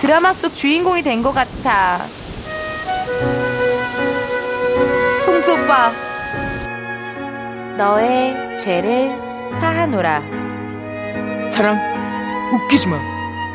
드라마 0.00 0.32
속 0.34 0.54
주인공이 0.54 1.02
된 1.02 1.22
것 1.22 1.32
같아. 1.32 2.00
송수 5.24 5.52
오빠. 5.54 5.90
너의 7.78 8.56
죄를 8.58 9.16
사하노라. 9.58 10.20
사랑 11.48 11.78
웃기지 12.52 12.88
마 12.88 12.98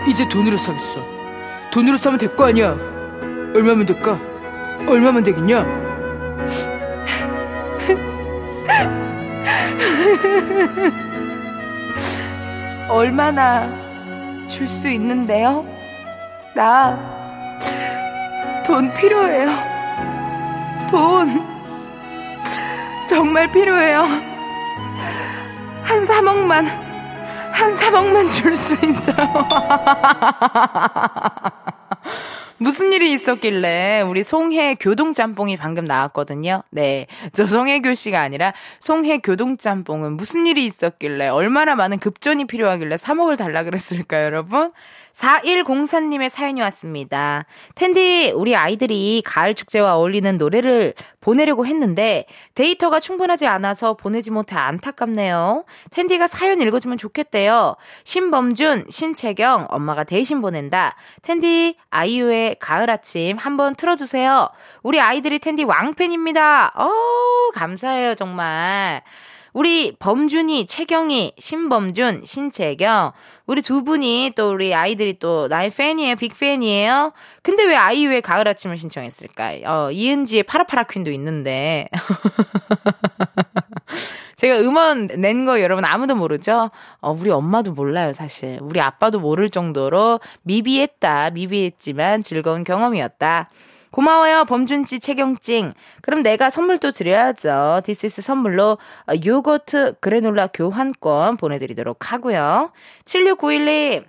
이제 0.08 0.28
돈으로 0.28 0.58
사겠어 0.58 1.06
돈으로 1.72 1.98
사면 1.98 2.18
될 2.18 2.36
거 2.36 2.46
아니야 2.48 2.76
얼마면 3.54 3.86
될까 3.86 4.18
얼마면 4.88 5.24
되겠냐 5.24 5.66
얼마나 12.90 13.70
줄 14.48 14.68
수 14.68 14.90
있는데요? 14.90 15.66
나 16.56 17.12
돈 18.72 18.94
필요해요. 18.94 19.50
돈 20.90 21.44
정말 23.10 23.52
필요해요. 23.52 24.04
한 25.84 26.06
3억만 26.06 26.66
한 27.52 27.74
3억만 27.74 28.32
줄 28.32 28.56
수 28.56 28.76
있어요. 28.86 29.18
무슨 32.62 32.94
일이 32.94 33.12
있었길래 33.14 34.02
우리 34.02 34.22
송혜 34.22 34.76
교동짬뽕이 34.76 35.58
방금 35.58 35.86
나왔거든요. 35.86 36.62
네. 36.70 37.08
저 37.34 37.48
송혜교 37.48 37.96
씨가 37.96 38.22
아니라 38.22 38.54
송혜 38.80 39.18
교동짬뽕은 39.18 40.16
무슨 40.16 40.46
일이 40.46 40.68
있었길래 40.68 41.30
얼마나 41.30 41.74
많은 41.74 41.98
급전이 41.98 42.46
필요하길래 42.46 42.98
3억을 42.98 43.36
달라 43.36 43.64
그랬을까요, 43.64 44.26
여러분? 44.26 44.72
4104님의 45.22 46.30
사연이 46.30 46.62
왔습니다. 46.62 47.46
텐디, 47.76 48.34
우리 48.36 48.56
아이들이 48.56 49.22
가을 49.24 49.54
축제와 49.54 49.96
어울리는 49.96 50.38
노래를 50.38 50.96
보내려고 51.20 51.66
했는데 51.68 52.26
데이터가 52.56 53.00
충분하지 53.00 53.46
않아서 53.46 53.94
보내지 53.94 54.32
못해 54.32 54.56
안타깝네요. 54.56 55.66
텐디가 55.92 56.28
사연 56.28 56.60
읽어주면 56.62 56.98
좋겠대요. 56.98 57.76
신범준, 58.04 58.86
신채경, 58.90 59.68
엄마가 59.70 60.04
대신 60.04 60.42
보낸다. 60.42 60.96
텐디, 61.22 61.76
아이유의 61.92 62.56
가을 62.60 62.90
아침 62.90 63.38
한번 63.38 63.76
틀어주세요. 63.76 64.50
우리 64.82 65.00
아이들이 65.00 65.38
텐디 65.38 65.64
왕팬입니다. 65.64 66.74
어, 66.76 66.90
감사해요, 67.54 68.16
정말. 68.16 69.04
우리 69.54 69.94
범준이, 70.00 70.66
채경이, 70.68 71.34
신범준, 71.38 72.22
신채경, 72.26 73.12
우리 73.48 73.62
두 73.62 73.84
분이 73.84 74.32
또 74.36 74.52
우리 74.52 74.74
아이들이 74.74 75.20
또 75.20 75.48
나의 75.50 75.70
팬이에요, 75.72 76.16
빅팬이에요. 76.16 77.12
근데 77.44 77.66
왜 77.66 77.76
아이유의 77.76 78.22
가을 78.22 78.48
아침을 78.48 78.78
신청했을까? 78.78 79.52
어, 79.66 79.92
이은지의 79.92 80.44
파라파라 80.44 80.84
퀸도 80.84 81.12
있는데. 81.12 81.88
제가 84.38 84.60
음원 84.60 85.08
낸 85.18 85.46
거 85.46 85.62
여러분 85.62 85.86
아무도 85.86 86.16
모르죠? 86.16 86.72
어, 87.00 87.12
우리 87.12 87.30
엄마도 87.30 87.74
몰라요, 87.74 88.14
사실. 88.14 88.58
우리 88.62 88.80
아빠도 88.82 89.20
모를 89.20 89.50
정도로 89.50 90.20
미비했다, 90.44 91.32
미비했지만 91.32 92.24
즐거운 92.24 92.64
경험이었다. 92.64 93.48
고마워요, 93.92 94.46
범준씨 94.46 95.00
채경찡. 95.02 95.74
그럼 96.02 96.24
내가 96.24 96.50
선물도 96.50 96.92
드려야죠. 96.92 97.82
디스스 97.84 98.22
선물로 98.22 98.78
어, 99.08 99.14
요거트 99.26 99.96
그래놀라 100.00 100.48
교환권 100.48 101.38
보내드리도록 101.38 102.12
하고요. 102.12 102.72
7691님, 103.04 104.06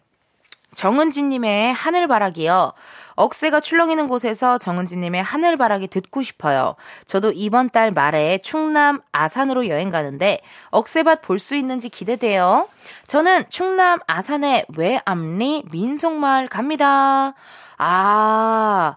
정은지님의 0.75 1.75
하늘바라기요. 1.75 2.73
억새가 3.15 3.61
출렁이는 3.61 4.09
곳에서 4.09 4.57
정은지님의 4.57 5.23
하늘바라기 5.23 5.89
듣고 5.89 6.23
싶어요. 6.23 6.77
저도 7.05 7.33
이번 7.35 7.69
달 7.69 7.91
말에 7.91 8.39
충남 8.39 9.01
아산으로 9.13 9.69
여행 9.69 9.91
가는데 9.91 10.39
억새밭 10.71 11.21
볼 11.21 11.39
수 11.39 11.57
있는지 11.57 11.89
기대돼요. 11.91 12.69
저는 13.09 13.45
충남 13.51 13.99
아산의 14.07 14.67
외암리 14.77 15.65
민속마을 15.73 16.49
갑니다. 16.49 17.35
아, 17.77 18.97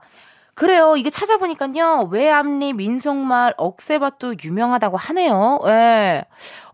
그래요. 0.55 0.95
이게 0.95 1.09
찾아보니까요. 1.09 2.07
외암리 2.11 2.73
민속마을 2.73 3.53
억새밭도 3.57 4.35
유명하다고 4.43 4.95
하네요. 4.95 5.59
예. 5.65 6.23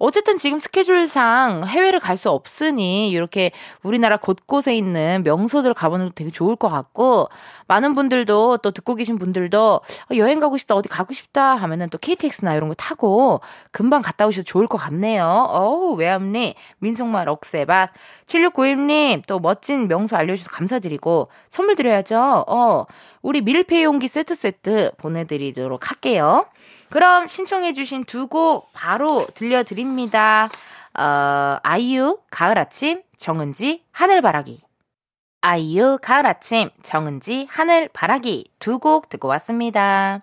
어쨌든 0.01 0.37
지금 0.37 0.57
스케줄상 0.59 1.65
해외를 1.67 1.99
갈 1.99 2.17
수 2.21 2.29
없으니 2.29 3.09
이렇게 3.09 3.51
우리나라 3.81 4.17
곳곳에 4.17 4.75
있는 4.75 5.23
명소들 5.23 5.73
가보는 5.73 6.05
것도 6.05 6.13
되게 6.15 6.29
좋을 6.29 6.55
것 6.55 6.69
같고 6.69 7.29
많은 7.67 7.93
분들도 7.93 8.57
또 8.57 8.71
듣고 8.71 8.95
계신 8.95 9.17
분들도 9.17 9.59
어, 9.75 10.15
여행 10.17 10.39
가고 10.39 10.57
싶다 10.57 10.75
어디 10.75 10.87
가고 10.89 11.13
싶다 11.13 11.55
하면은 11.55 11.89
또 11.89 11.97
KTX나 11.97 12.53
이런 12.55 12.67
거 12.67 12.75
타고 12.75 13.41
금방 13.71 14.01
갔다 14.01 14.27
오셔도 14.27 14.43
좋을 14.43 14.67
것 14.67 14.77
같네요. 14.77 15.23
어우 15.25 15.95
외암리 15.95 16.53
민속마을 16.79 17.29
억새밭 17.29 17.89
7691님 18.27 19.23
또 19.25 19.39
멋진 19.39 19.87
명소 19.87 20.15
알려주셔서 20.17 20.51
감사드리고 20.51 21.29
선물 21.49 21.75
드려야죠. 21.75 22.45
어 22.47 22.85
우리 23.21 23.41
밀폐 23.41 23.83
용기 23.83 24.07
세트 24.07 24.35
세트 24.35 24.91
보내드리도록 24.97 25.89
할게요. 25.89 26.45
그럼 26.91 27.25
신청해주신 27.27 28.03
두 28.03 28.27
곡 28.27 28.69
바로 28.73 29.25
들려드립니다. 29.33 30.49
어, 30.99 31.57
아이유, 31.63 32.19
가을 32.29 32.57
아침, 32.57 33.01
정은지, 33.17 33.83
하늘바라기. 33.91 34.59
아이유, 35.41 35.97
가을 36.01 36.25
아침, 36.25 36.69
정은지, 36.83 37.47
하늘바라기 37.49 38.51
두 38.59 38.77
곡 38.79 39.07
듣고 39.09 39.27
왔습니다. 39.29 40.21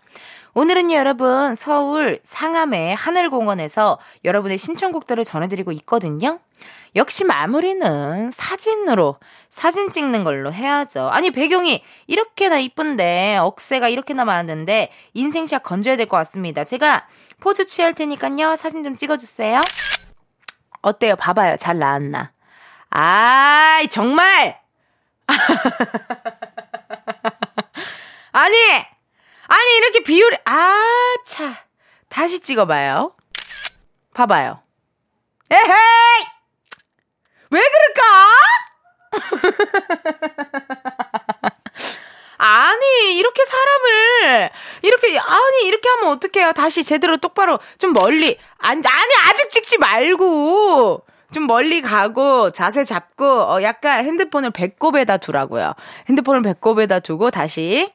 오늘은요, 0.59 0.97
여러분, 0.97 1.55
서울 1.55 2.19
상암의 2.25 2.97
하늘공원에서 2.97 3.97
여러분의 4.25 4.59
신청곡들을 4.59 5.25
전해드리고 5.25 5.71
있거든요. 5.71 6.41
역시 6.97 7.23
마무리는 7.23 8.33
사진으로, 8.33 9.21
사진 9.51 9.93
찍는 9.93 10.25
걸로 10.25 10.53
해야죠. 10.53 11.11
아니, 11.13 11.31
배경이 11.31 11.85
이렇게나 12.09 12.59
이쁜데, 12.59 13.39
억새가 13.41 13.89
이렇게나 13.89 14.25
많은데, 14.25 14.91
인생샷 15.15 15.63
건져야 15.63 15.95
될 15.95 16.09
것 16.09 16.17
같습니다. 16.17 16.65
제가 16.65 17.07
포즈 17.39 17.65
취할 17.65 17.95
테니까요, 17.95 18.57
사진 18.57 18.83
좀 18.83 18.97
찍어주세요. 18.97 19.61
어때요? 20.83 21.15
봐봐요. 21.15 21.57
잘 21.57 21.79
나왔나? 21.79 22.33
아이, 22.91 23.87
정말! 23.87 24.59
아니! 28.33 28.98
아니, 29.49 29.77
이렇게 29.79 30.01
비율이, 30.01 30.37
아, 30.45 31.15
차. 31.25 31.65
다시 32.09 32.41
찍어봐요. 32.41 33.15
봐봐요. 34.15 34.63
에헤이! 35.51 36.27
왜 37.51 37.61
그럴까? 37.61 38.29
아니, 42.37 43.17
이렇게 43.17 43.43
사람을, 43.45 44.51
이렇게, 44.83 45.19
아니, 45.19 45.63
이렇게 45.65 45.89
하면 45.89 46.09
어떡해요. 46.11 46.53
다시 46.53 46.85
제대로 46.85 47.17
똑바로, 47.17 47.59
좀 47.79 47.95
멀리, 47.95 48.39
아니, 48.59 48.83
아니, 48.87 49.13
아직 49.29 49.51
찍지 49.51 49.79
말고, 49.79 51.05
좀 51.33 51.47
멀리 51.47 51.81
가고, 51.81 52.51
자세 52.53 52.85
잡고, 52.85 53.25
어, 53.25 53.63
약간 53.63 54.05
핸드폰을 54.05 54.51
배꼽에다 54.51 55.17
두라고요. 55.17 55.73
핸드폰을 56.09 56.43
배꼽에다 56.43 57.01
두고, 57.01 57.31
다시. 57.31 57.91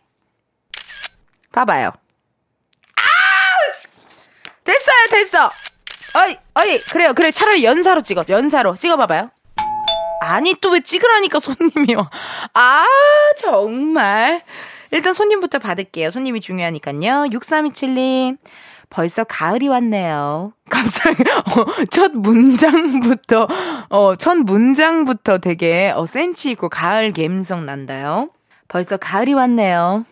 봐봐요. 1.53 1.87
아! 2.97 3.01
됐어요, 4.63 5.07
됐어! 5.11 5.49
어이, 6.15 6.37
어이, 6.55 6.79
그래요, 6.91 7.13
그래. 7.13 7.31
차라리 7.31 7.63
연사로 7.63 8.01
찍어. 8.01 8.25
연사로. 8.29 8.75
찍어봐봐요. 8.75 9.29
아니, 10.21 10.53
또 10.55 10.71
왜 10.71 10.79
찍으라니까, 10.81 11.39
손님이요. 11.39 12.09
아, 12.53 12.85
정말. 13.39 14.43
일단 14.91 15.13
손님부터 15.13 15.59
받을게요. 15.59 16.11
손님이 16.11 16.39
중요하니까요. 16.41 17.25
6327님. 17.31 18.37
벌써 18.89 19.23
가을이 19.23 19.67
왔네요. 19.69 20.53
갑자기 20.69 21.23
어, 21.23 21.85
첫 21.89 22.11
문장부터 22.13 23.47
어, 23.89 24.15
첫 24.17 24.37
문장부터 24.37 25.39
되게 25.39 25.91
어, 25.95 26.05
센치 26.05 26.51
있고 26.51 26.69
가을 26.69 27.11
감성 27.11 27.65
난다요. 27.65 28.29
벌써 28.67 28.97
가을이 28.97 29.33
왔네요. 29.33 30.03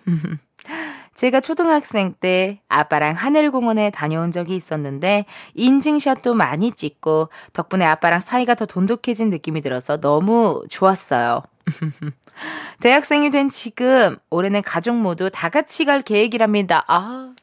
제가 1.13 1.41
초등학생 1.41 2.13
때 2.13 2.62
아빠랑 2.67 3.15
하늘공원에 3.15 3.89
다녀온 3.89 4.32
적이 4.32 4.56
있었는데 4.56 5.26
인증샷도 5.56 6.34
많이 6.34 6.71
찍고 6.71 7.30
덕분에 7.54 7.86
아빠랑 7.86 8.21
사이가 8.21 8.56
더 8.56 8.65
돈독해진 8.65 9.30
느낌이 9.30 9.62
들어서 9.62 10.00
너무 10.00 10.63
좋았어요. 10.69 11.43
대학생이 12.82 13.30
된 13.30 13.50
지금 13.50 14.15
올해는 14.30 14.62
가족 14.63 14.95
모두 14.97 15.30
다 15.32 15.50
같이 15.50 15.86
갈 15.86 16.02
계획이랍니다. 16.02 16.84
아. 16.88 17.34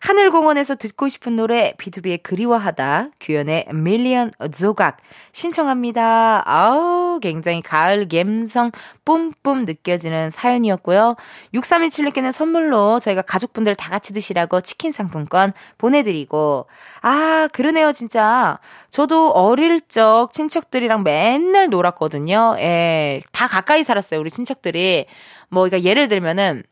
하늘공원에서 0.00 0.76
듣고 0.76 1.08
싶은 1.08 1.36
노래 1.36 1.74
B2B의 1.78 2.22
그리워하다 2.22 3.10
규현의 3.20 3.66
밀리언 3.72 4.30
조각 4.56 4.96
신청합니다. 5.32 6.42
아우 6.46 7.20
굉장히 7.20 7.60
가을 7.60 8.08
감성 8.08 8.70
뿜뿜 9.04 9.66
느껴지는 9.66 10.30
사연이었고요. 10.30 11.16
6317님께는 11.54 12.32
선물로 12.32 12.98
저희가 12.98 13.20
가족분들 13.22 13.74
다 13.74 13.90
같이 13.90 14.14
드시라고 14.14 14.62
치킨 14.62 14.90
상품권 14.90 15.52
보내드리고 15.76 16.66
아 17.02 17.48
그러네요 17.52 17.92
진짜 17.92 18.58
저도 18.88 19.30
어릴 19.32 19.82
적 19.82 20.32
친척들이랑 20.32 21.02
맨날 21.02 21.68
놀았거든요. 21.68 22.56
예, 22.58 23.20
다 23.32 23.46
가까이 23.46 23.84
살았어요 23.84 24.18
우리 24.18 24.30
친척들이 24.30 25.04
뭐 25.50 25.64
그러니까 25.64 25.86
예를 25.86 26.08
들면은 26.08 26.62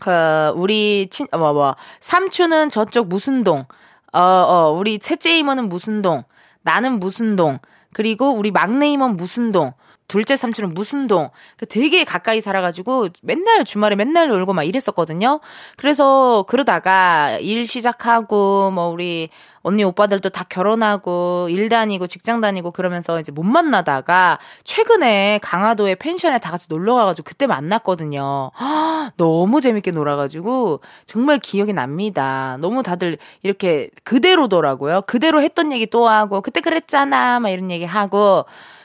그 0.00 0.52
우리 0.56 1.08
친뭐뭐 1.10 1.76
삼촌은 2.00 2.70
저쪽 2.70 3.08
무슨 3.08 3.44
동. 3.44 3.64
어, 4.12 4.20
어, 4.20 4.70
우리 4.70 4.98
셋째 5.00 5.36
이모는 5.38 5.68
무슨 5.68 6.02
동. 6.02 6.24
나는 6.62 7.00
무슨 7.00 7.36
동. 7.36 7.58
그리고 7.92 8.32
우리 8.32 8.50
막내 8.50 8.88
이모는 8.88 9.16
무슨 9.16 9.52
동. 9.52 9.72
둘째 10.14 10.36
삼촌은 10.36 10.74
무슨 10.74 11.08
동. 11.08 11.30
그 11.56 11.66
되게 11.66 12.04
가까이 12.04 12.40
살아가지고 12.40 13.08
맨날 13.24 13.64
주말에 13.64 13.96
맨날 13.96 14.28
놀고 14.28 14.52
막 14.52 14.62
이랬었거든요. 14.62 15.40
그래서 15.76 16.44
그러다가 16.46 17.36
일 17.40 17.66
시작하고 17.66 18.70
뭐 18.70 18.90
우리 18.90 19.28
언니 19.62 19.82
오빠들도 19.82 20.28
다 20.28 20.44
결혼하고 20.48 21.48
일 21.50 21.68
다니고 21.68 22.06
직장 22.06 22.40
다니고 22.40 22.70
그러면서 22.70 23.18
이제 23.18 23.32
못 23.32 23.42
만나다가 23.42 24.38
최근에 24.62 25.40
강화도에 25.42 25.96
펜션에 25.96 26.38
다 26.38 26.52
같이 26.52 26.68
놀러 26.70 26.94
가가지고 26.94 27.24
그때 27.26 27.48
만났거든요. 27.48 28.52
너무 29.16 29.60
재밌게 29.60 29.90
놀아가지고 29.90 30.80
정말 31.06 31.40
기억이 31.40 31.72
납니다. 31.72 32.56
너무 32.60 32.84
다들 32.84 33.18
이렇게 33.42 33.90
그대로더라고요. 34.04 35.02
그대로 35.08 35.42
했던 35.42 35.72
얘기 35.72 35.86
또 35.86 36.06
하고 36.06 36.40
그때 36.40 36.60
그랬잖아 36.60 37.40
막 37.40 37.48
이런 37.48 37.72
얘기 37.72 37.84
하고 37.84 38.44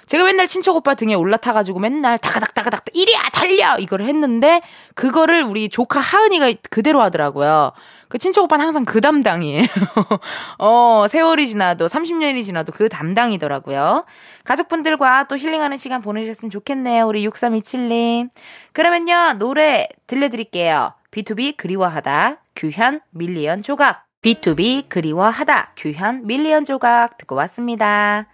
제가 0.09 0.23
맨날 0.23 0.47
친척 0.47 0.75
오빠 0.75 0.95
등에 0.95 1.13
올라타가지고 1.13 1.77
맨날 1.77 2.17
다가닥다가닥 2.17 2.85
이리야 2.93 3.21
달려 3.31 3.77
이걸 3.77 4.01
했는데 4.01 4.59
그거를 4.95 5.43
우리 5.43 5.69
조카 5.69 5.99
하은이가 5.99 6.51
그대로 6.71 6.99
하더라고요. 7.03 7.73
그 8.07 8.17
친척 8.17 8.43
오빠는 8.43 8.65
항상 8.65 8.85
그 8.85 9.01
담당이에요. 9.01 9.67
어, 10.57 11.05
세월이 11.07 11.47
지나도 11.47 11.85
30년이 11.85 12.43
지나도 12.43 12.71
그 12.71 12.89
담당이더라고요. 12.89 14.05
가족분들과 14.45 15.25
또 15.25 15.37
힐링하는 15.37 15.77
시간 15.77 16.01
보내주셨으면 16.01 16.49
좋겠네요. 16.49 17.05
우리 17.05 17.23
6327님. 17.29 18.29
그러면요, 18.73 19.33
노래 19.37 19.87
들려드릴게요. 20.07 20.91
BTOB 21.11 21.55
그리워하다. 21.55 22.37
규현 22.55 23.01
밀리언 23.11 23.61
조각. 23.61 24.07
BTOB 24.23 24.89
그리워하다. 24.89 25.73
규현 25.77 26.25
밀리언 26.25 26.65
조각 26.65 27.19
듣고 27.19 27.35
왔습니다. 27.35 28.25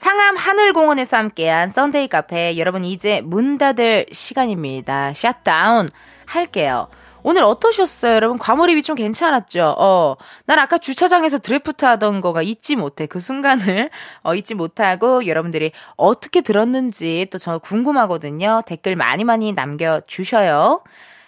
상암 0.00 0.34
하늘공원에서 0.38 1.18
함께한 1.18 1.68
Sunday 1.68 2.08
카페 2.08 2.56
여러분 2.56 2.86
이제 2.86 3.20
문 3.22 3.58
닫을 3.58 4.06
시간입니다. 4.10 5.12
샷다운 5.12 5.90
할게요. 6.24 6.88
오늘 7.22 7.42
어떠셨어요, 7.42 8.14
여러분? 8.14 8.38
과몰입이 8.38 8.82
좀 8.82 8.96
괜찮았죠? 8.96 9.74
어, 9.76 10.16
난 10.46 10.58
아까 10.58 10.78
주차장에서 10.78 11.36
드리프트 11.36 11.84
하던 11.84 12.22
거가 12.22 12.40
잊지 12.40 12.76
못해. 12.76 13.04
그 13.04 13.20
순간을, 13.20 13.90
어, 14.22 14.34
잊지 14.34 14.54
못하고 14.54 15.26
여러분들이 15.26 15.72
어떻게 15.96 16.40
들었는지 16.40 17.26
또 17.30 17.36
저 17.36 17.58
궁금하거든요. 17.58 18.62
댓글 18.64 18.96
많이 18.96 19.24
많이 19.24 19.52
남겨주셔요. 19.52 20.82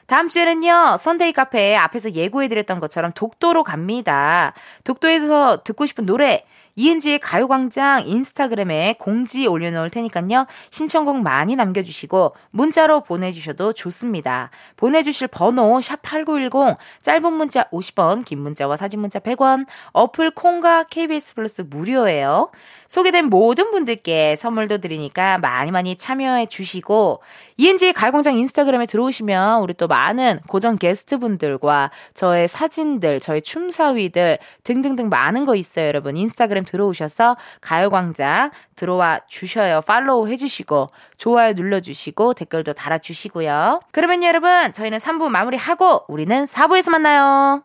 다음 0.06 0.30
주에는요, 0.30 0.96
Sunday 0.98 1.33
카페 1.32 1.76
앞에서 1.76 2.12
예고해드렸던 2.12 2.80
것처럼 2.80 3.12
독도로 3.12 3.64
갑니다. 3.64 4.54
독도에서 4.85 5.62
듣고 5.62 5.85
싶은 5.85 6.06
노래, 6.06 6.46
이은지의 6.76 7.18
가요광장 7.18 8.06
인스타그램에 8.06 8.96
공지 8.98 9.46
올려놓을 9.46 9.90
테니까요. 9.90 10.46
신청곡 10.70 11.22
많이 11.22 11.56
남겨주시고 11.56 12.35
문자로 12.50 13.00
보내주셔도 13.00 13.72
좋습니다. 13.72 14.50
보내주실 14.76 15.28
번호 15.28 15.78
샵8910 15.80 16.76
짧은 17.02 17.32
문자 17.32 17.64
50원 17.70 18.24
긴 18.24 18.40
문자와 18.40 18.76
사진 18.76 19.00
문자 19.00 19.18
100원 19.18 19.66
어플 19.92 20.32
콩과 20.32 20.85
KBS 20.85 21.35
플러스 21.35 21.62
무료예요. 21.62 22.50
소개된 22.88 23.26
모든 23.26 23.70
분들께 23.70 24.37
선물도 24.37 24.78
드리니까 24.78 25.38
많이 25.38 25.70
많이 25.70 25.96
참여해 25.96 26.46
주시고 26.46 27.20
이은지의 27.56 27.92
가요광장 27.92 28.37
인스타그램에 28.37 28.87
들어오시면 28.87 29.62
우리 29.62 29.74
또 29.74 29.88
많은 29.88 30.40
고정 30.48 30.76
게스트분들과 30.76 31.90
저의 32.14 32.48
사진들 32.48 33.20
저의 33.20 33.42
춤사위들 33.42 34.38
등등등 34.64 35.08
많은 35.08 35.44
거 35.44 35.54
있어요 35.54 35.87
여러분 35.87 36.16
인스타그램 36.16 36.62
들어오셔서 36.64 37.37
가요광장 37.61 38.51
들어와 38.77 39.20
주셔요. 39.29 39.81
팔로우 39.83 40.29
해주시고 40.29 40.88
좋아요 41.16 41.53
눌러주시고 41.53 42.35
댓글도 42.35 42.72
달아주시고요. 42.75 43.81
그러면 43.92 44.22
여러분 44.22 44.72
저희는 44.72 44.98
3부 44.98 45.29
마무리하고 45.29 46.05
우리는 46.09 46.44
4부에서 46.44 46.90
만나요. 46.90 47.62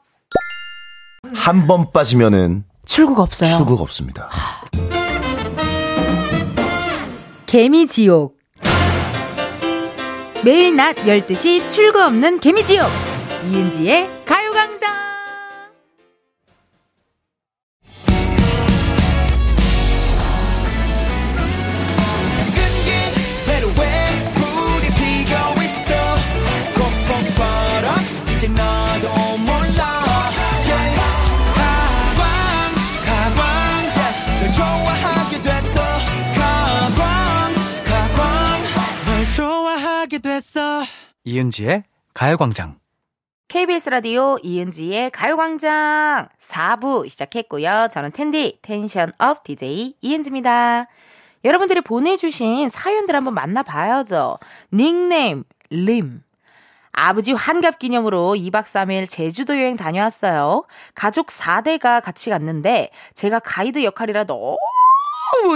한 1.34 1.68
번 1.68 1.92
빠지면은 1.92 2.64
출국 2.86 3.20
없어요. 3.20 3.50
출국 3.50 3.82
없습니다. 3.82 4.30
개미지옥. 7.46 8.38
매일 10.44 10.76
낮 10.76 10.96
12시 10.96 11.68
출구 11.68 12.02
없는 12.02 12.40
개미지옥. 12.40 12.88
이은지의 13.52 14.10
가요광장 14.26 15.07
이은지의 41.28 41.84
가요광장. 42.14 42.80
KBS 43.50 43.90
라디오 43.90 44.38
이은지의 44.42 45.12
가요광장 45.12 46.30
4부 46.40 47.10
시작했고요. 47.10 47.90
저는 47.92 48.12
텐디 48.12 48.58
tension 48.62 49.12
up 49.20 49.44
DJ 49.44 49.96
이은지입니다. 50.00 50.88
여러분들이 51.44 51.82
보내주신 51.82 52.70
사연들 52.70 53.14
한번 53.14 53.34
만나봐야죠. 53.34 54.38
닉네임 54.72 55.44
림 55.70 56.24
아버지 56.94 57.34
환갑 57.34 57.78
기념으로 57.78 58.36
2박 58.38 58.64
3일 58.64 59.10
제주도 59.10 59.58
여행 59.58 59.76
다녀왔어요. 59.76 60.64
가족 60.96 61.28
4대가 61.28 62.02
같이 62.02 62.30
갔는데 62.30 62.90
제가 63.14 63.40
가이드 63.40 63.84
역할이라 63.84 64.24
너무 64.24 64.58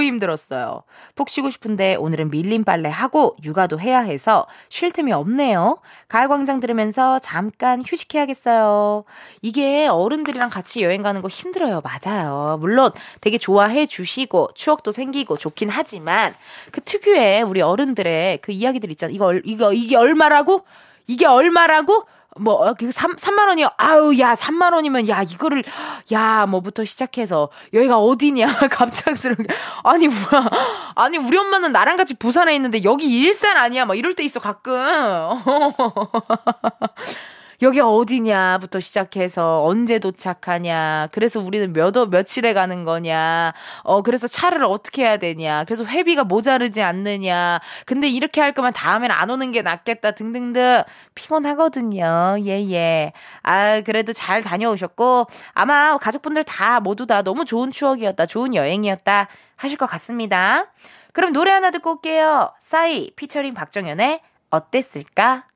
힘들었어요. 0.01 0.83
푹 1.15 1.29
쉬고 1.29 1.49
싶은데 1.49 1.95
오늘은 1.95 2.29
밀린 2.31 2.63
빨래 2.63 2.89
하고 2.89 3.35
육아도 3.43 3.79
해야 3.79 3.99
해서 3.99 4.45
쉴 4.69 4.91
틈이 4.91 5.11
없네요. 5.11 5.79
가을광장 6.07 6.59
들으면서 6.59 7.19
잠깐 7.19 7.81
휴식해야겠어요. 7.85 9.03
이게 9.41 9.87
어른들이랑 9.87 10.49
같이 10.49 10.81
여행 10.81 11.01
가는 11.01 11.21
거 11.21 11.27
힘들어요. 11.27 11.81
맞아요. 11.81 12.57
물론 12.59 12.91
되게 13.21 13.37
좋아해 13.37 13.85
주시고 13.85 14.49
추억도 14.55 14.91
생기고 14.91 15.37
좋긴 15.37 15.69
하지만 15.69 16.33
그 16.71 16.81
특유의 16.81 17.43
우리 17.43 17.61
어른들의 17.61 18.39
그 18.41 18.51
이야기들 18.51 18.91
있잖아요. 18.91 19.15
이거, 19.15 19.25
얼- 19.25 19.41
이거, 19.45 19.73
이게 19.73 19.95
얼마라고? 19.95 20.63
이게 21.07 21.25
얼마라고? 21.25 22.05
뭐, 22.39 22.53
어, 22.53 22.73
그 22.73 22.91
3, 22.91 23.15
3만 23.17 23.49
원이요? 23.49 23.71
아유, 23.77 24.17
야, 24.19 24.35
3만 24.35 24.73
원이면, 24.73 25.09
야, 25.09 25.21
이거를, 25.21 25.63
야, 26.13 26.45
뭐부터 26.45 26.85
시작해서, 26.85 27.49
여기가 27.73 27.97
어디냐? 27.99 28.47
갑작스럽게. 28.71 29.47
아니, 29.83 30.07
뭐야. 30.07 30.49
아니, 30.95 31.17
우리 31.17 31.37
엄마는 31.37 31.73
나랑 31.73 31.97
같이 31.97 32.13
부산에 32.13 32.55
있는데, 32.55 32.83
여기 32.85 33.05
일산 33.07 33.57
아니야? 33.57 33.83
막 33.85 33.97
이럴 33.97 34.13
때 34.13 34.23
있어, 34.23 34.39
가끔. 34.39 34.73
여기 37.61 37.79
어디냐부터 37.79 38.79
시작해서 38.79 39.63
언제 39.65 39.99
도착하냐. 39.99 41.09
그래서 41.11 41.39
우리는 41.39 41.71
몇, 41.73 41.95
월 41.95 42.07
며칠에 42.07 42.53
가는 42.53 42.83
거냐. 42.83 43.53
어, 43.83 44.01
그래서 44.01 44.27
차를 44.27 44.63
어떻게 44.63 45.03
해야 45.03 45.17
되냐. 45.17 45.63
그래서 45.65 45.85
회비가 45.85 46.23
모자르지 46.23 46.81
않느냐. 46.81 47.59
근데 47.85 48.09
이렇게 48.09 48.41
할 48.41 48.53
거면 48.53 48.73
다음엔 48.73 49.11
안 49.11 49.29
오는 49.29 49.51
게 49.51 49.61
낫겠다. 49.61 50.11
등등등. 50.11 50.81
피곤하거든요. 51.13 52.37
예, 52.45 52.71
예. 52.71 53.13
아, 53.43 53.81
그래도 53.81 54.11
잘 54.11 54.41
다녀오셨고, 54.41 55.27
아마 55.53 55.97
가족분들 55.99 56.43
다 56.43 56.79
모두 56.79 57.05
다 57.05 57.21
너무 57.21 57.45
좋은 57.45 57.71
추억이었다. 57.71 58.25
좋은 58.25 58.55
여행이었다. 58.55 59.27
하실 59.55 59.77
것 59.77 59.85
같습니다. 59.85 60.65
그럼 61.13 61.31
노래 61.31 61.51
하나 61.51 61.69
듣고 61.69 61.91
올게요. 61.91 62.53
싸이 62.59 63.11
피처링 63.15 63.53
박정현의 63.53 64.21
어땠을까? 64.49 65.50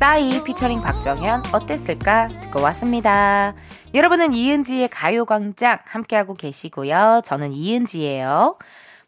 싸이 0.00 0.42
피처링 0.42 0.80
박정현 0.80 1.42
어땠을까 1.52 2.28
듣고 2.28 2.62
왔습니다. 2.62 3.52
여러분은 3.92 4.32
이은지의 4.32 4.88
가요광장 4.88 5.78
함께하고 5.84 6.32
계시고요. 6.32 7.20
저는 7.22 7.52
이은지예요. 7.52 8.56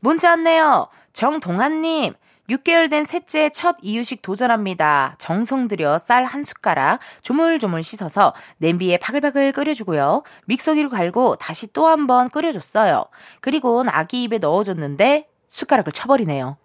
문자 0.01 0.29
왔네요. 0.29 0.89
정동환님 1.15 2.13
6개월 2.51 2.91
된 2.91 3.07
셋째 3.07 3.49
첫 3.49 3.77
이유식 3.81 4.21
도전합니다. 4.21 5.15
정성 5.17 5.67
들여 5.67 5.97
쌀 5.97 6.27
한 6.27 6.45
숟가락 6.45 7.01
조물조물 7.23 7.83
씻어서 7.83 8.35
냄비에 8.59 8.99
바글바글 8.99 9.53
끓여주고요. 9.53 10.25
믹서기로 10.45 10.91
갈고 10.91 11.37
다시 11.37 11.73
또 11.73 11.87
한 11.87 12.07
번 12.07 12.29
끓여줬어요. 12.29 13.07
그리고 13.41 13.83
아기 13.89 14.25
입에 14.25 14.37
넣어줬는데 14.37 15.27
숟가락을 15.49 15.93
쳐버리네요. 15.93 16.59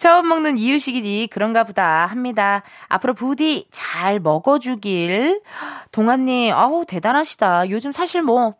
처음 0.00 0.28
먹는 0.28 0.56
이유식이니 0.56 1.28
그런가 1.30 1.62
보다 1.62 2.06
합니다. 2.06 2.62
앞으로 2.88 3.12
부디 3.12 3.66
잘 3.70 4.18
먹어주길. 4.18 5.42
동아님, 5.92 6.54
아우, 6.54 6.86
대단하시다. 6.86 7.68
요즘 7.68 7.92
사실 7.92 8.22
뭐, 8.22 8.54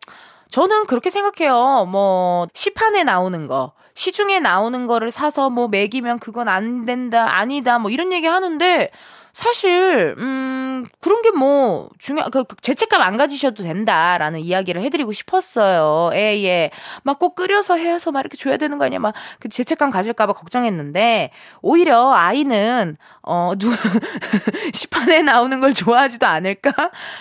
저는 0.51 0.85
그렇게 0.85 1.09
생각해요. 1.09 1.87
뭐, 1.89 2.45
시판에 2.53 3.03
나오는 3.03 3.47
거. 3.47 3.73
시중에 3.95 4.39
나오는 4.39 4.85
거를 4.85 5.09
사서 5.09 5.49
뭐 5.49 5.67
먹이면 5.67 6.19
그건 6.19 6.47
안 6.47 6.85
된다, 6.85 7.35
아니다, 7.35 7.79
뭐 7.79 7.89
이런 7.89 8.13
얘기 8.13 8.27
하는데, 8.27 8.91
사실 9.33 10.15
음 10.17 10.85
그런 11.01 11.21
게 11.21 11.31
뭐 11.31 11.89
중요 11.99 12.23
그, 12.31 12.43
그 12.43 12.55
죄책감 12.61 13.01
안 13.01 13.15
가지셔도 13.17 13.63
된다라는 13.63 14.41
이야기를 14.41 14.81
해드리고 14.81 15.13
싶었어요. 15.13 16.11
예 16.15 16.43
예. 16.43 16.71
막 17.03 17.19
꼭 17.19 17.35
끓여서 17.35 17.77
해서 17.77 18.11
막 18.11 18.19
이렇게 18.21 18.35
줘야 18.37 18.57
되는 18.57 18.77
거 18.77 18.85
아니야? 18.85 18.99
막 18.99 19.13
그 19.39 19.47
죄책감 19.49 19.91
가질까봐 19.91 20.33
걱정했는데 20.33 21.31
오히려 21.61 22.11
아이는 22.11 22.97
어누 23.21 23.69
시판에 24.73 25.21
나오는 25.21 25.59
걸 25.59 25.73
좋아하지도 25.73 26.25
않을까 26.25 26.73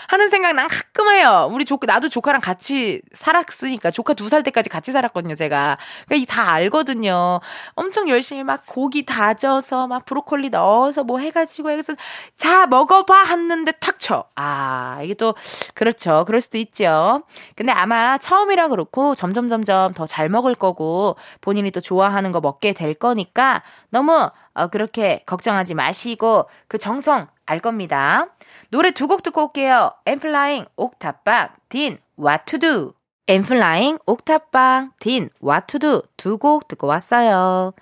하는 0.09 0.31
생각 0.31 0.53
난 0.55 0.69
가끔 0.69 1.09
해요. 1.11 1.49
우리 1.53 1.65
조카 1.65 1.87
나도 1.87 2.09
조카랑 2.09 2.41
같이 2.41 3.01
살았으니까 3.15 3.91
조카 3.91 4.15
두 4.15 4.31
살 4.31 4.43
때까지 4.45 4.69
같이 4.69 4.93
살았거든요. 4.93 5.35
제가 5.35 5.77
그러니까 6.07 6.23
이다 6.23 6.53
알거든요. 6.53 7.41
엄청 7.75 8.09
열심히 8.09 8.45
막 8.45 8.63
고기 8.67 9.05
다져서 9.05 9.89
막 9.89 10.05
브로콜리 10.05 10.51
넣어서 10.51 11.03
뭐 11.03 11.19
해가지고 11.19 11.71
해서 11.71 11.95
자, 12.37 12.67
먹어봐 12.67 13.25
했는데 13.25 13.73
탁 13.73 13.99
쳐. 13.99 14.25
아, 14.37 15.01
이게 15.03 15.15
또, 15.15 15.35
그렇죠. 15.75 16.25
그럴 16.27 16.41
수도 16.41 16.59
있죠. 16.59 17.23
근데 17.57 17.73
아마 17.73 18.19
처음이라 18.19 18.69
그렇고 18.69 19.15
점점 19.15 19.49
점점 19.49 19.93
더 19.93 20.07
잘 20.07 20.29
먹을 20.29 20.55
거고 20.55 21.17
본인이 21.41 21.71
또 21.71 21.81
좋아하는 21.81 22.33
거 22.33 22.41
먹게 22.41 22.73
될 22.73 22.95
거니까 22.95 23.63
너무 23.91 24.31
어, 24.55 24.67
그렇게 24.69 25.23
걱정하지 25.27 25.75
마시고 25.75 26.47
그 26.69 26.79
정성 26.79 27.27
알 27.47 27.61
겁니다. 27.61 28.27
노래 28.71 28.91
두 28.91 29.07
곡 29.07 29.23
듣고 29.23 29.45
올게요. 29.47 29.93
엠플라잉, 30.07 30.65
옥탑방, 30.77 31.49
딘, 31.69 31.99
와투두. 32.17 32.93
엠플라잉, 33.29 33.99
옥탑방, 34.07 34.93
딘, 34.99 35.31
와투두 35.41 36.03
두 36.17 36.39
곡 36.39 36.67
듣고 36.69 36.87
왔어요. 36.89 37.73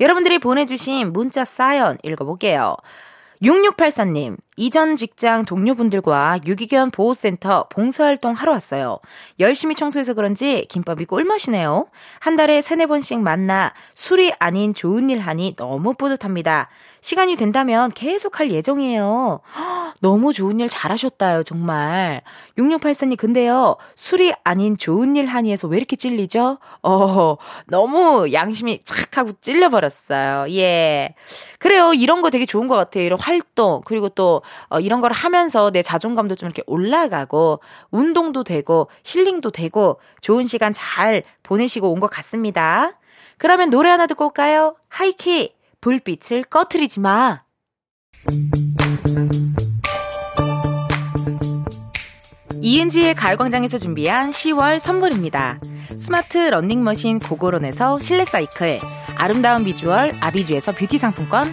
여러분들이 0.00 0.38
보내주신 0.38 1.12
문자 1.12 1.44
사연 1.44 1.98
읽어볼게요. 2.02 2.76
6684님, 3.44 4.38
이전 4.56 4.94
직장 4.94 5.44
동료분들과 5.44 6.40
유기견 6.46 6.92
보호센터 6.92 7.66
봉사활동 7.70 8.34
하러 8.34 8.52
왔어요. 8.52 8.98
열심히 9.40 9.74
청소해서 9.74 10.14
그런지 10.14 10.66
김밥이 10.68 11.06
꿀맛이네요. 11.06 11.86
한 12.20 12.36
달에 12.36 12.62
세네 12.62 12.86
번씩 12.86 13.18
만나 13.20 13.72
술이 13.94 14.32
아닌 14.38 14.72
좋은 14.72 15.10
일 15.10 15.18
하니 15.18 15.56
너무 15.56 15.94
뿌듯합니다. 15.94 16.68
시간이 17.00 17.36
된다면 17.36 17.90
계속 17.92 18.38
할 18.40 18.50
예정이에요. 18.50 19.40
너무 20.00 20.32
좋은 20.32 20.60
일 20.60 20.68
잘하셨다요, 20.68 21.42
정말. 21.42 22.22
6684님, 22.58 23.16
근데요, 23.16 23.76
술이 23.94 24.32
아닌 24.44 24.76
좋은 24.76 25.16
일 25.16 25.26
하니에서 25.26 25.68
왜 25.68 25.76
이렇게 25.76 25.96
찔리죠? 25.96 26.58
어, 26.82 27.36
너무 27.66 28.32
양심이 28.32 28.80
착 28.84 29.18
하고 29.18 29.32
찔려버렸어요. 29.40 30.46
예. 30.54 31.14
그래요, 31.58 31.92
이런 31.94 32.22
거 32.22 32.30
되게 32.30 32.46
좋은 32.46 32.68
것 32.68 32.74
같아요. 32.74 33.04
이런 33.04 33.18
활동, 33.20 33.82
그리고 33.84 34.08
또, 34.08 34.42
어, 34.68 34.80
이런 34.80 35.00
걸 35.00 35.12
하면서 35.12 35.70
내 35.70 35.82
자존감도 35.82 36.34
좀 36.36 36.48
이렇게 36.48 36.62
올라가고, 36.66 37.60
운동도 37.90 38.44
되고, 38.44 38.88
힐링도 39.04 39.50
되고, 39.50 39.98
좋은 40.20 40.46
시간 40.46 40.72
잘 40.72 41.22
보내시고 41.42 41.90
온 41.92 42.00
것 42.00 42.08
같습니다. 42.10 42.92
그러면 43.38 43.70
노래 43.70 43.88
하나 43.88 44.06
듣고 44.06 44.26
올까요? 44.26 44.76
하이키, 44.88 45.54
불빛을 45.80 46.44
꺼트리지 46.44 47.00
마. 47.00 47.42
이은지의 52.60 53.14
가요광장에서 53.14 53.76
준비한 53.78 54.30
10월 54.30 54.78
선물입니다. 54.78 55.60
스마트 55.98 56.38
러닝머신 56.38 57.18
고고런에서 57.18 57.98
실내 57.98 58.24
사이클, 58.24 58.80
아름다운 59.16 59.64
비주얼 59.64 60.16
아비주에서 60.20 60.72
뷰티 60.72 60.98
상품권, 60.98 61.52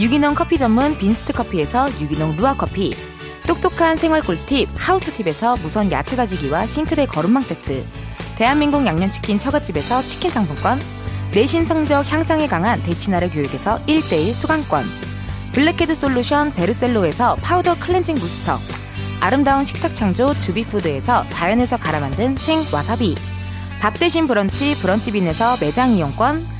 유기농 0.00 0.34
커피 0.34 0.56
전문 0.56 0.96
빈스트 0.96 1.34
커피에서 1.34 1.86
유기농 2.00 2.38
루아 2.38 2.54
커피, 2.56 2.94
똑똑한 3.46 3.98
생활 3.98 4.22
꿀팁 4.22 4.70
하우스팁에서 4.74 5.58
무선 5.58 5.92
야채 5.92 6.16
다지기와 6.16 6.66
싱크대 6.66 7.04
거름망 7.04 7.42
세트, 7.42 7.84
대한민국 8.36 8.86
양념치킨 8.86 9.38
처갓집에서 9.38 10.00
치킨 10.04 10.30
상품권, 10.30 10.80
내신 11.34 11.66
성적 11.66 12.10
향상에 12.10 12.46
강한 12.46 12.82
대치나래 12.82 13.28
교육에서 13.28 13.78
1대1 13.84 14.32
수강권, 14.32 14.86
블랙헤드 15.52 15.94
솔루션 15.94 16.54
베르셀로에서 16.54 17.36
파우더 17.36 17.78
클렌징 17.80 18.14
부스터, 18.14 18.56
아름다운 19.20 19.66
식탁 19.66 19.94
창조 19.94 20.32
주비푸드에서 20.32 21.26
자연에서 21.28 21.76
갈아 21.76 22.00
만든 22.00 22.36
생 22.38 22.62
와사비, 22.72 23.16
밥 23.82 23.92
대신 23.98 24.26
브런치 24.26 24.78
브런치빈에서 24.78 25.58
매장 25.60 25.90
이용권, 25.90 26.59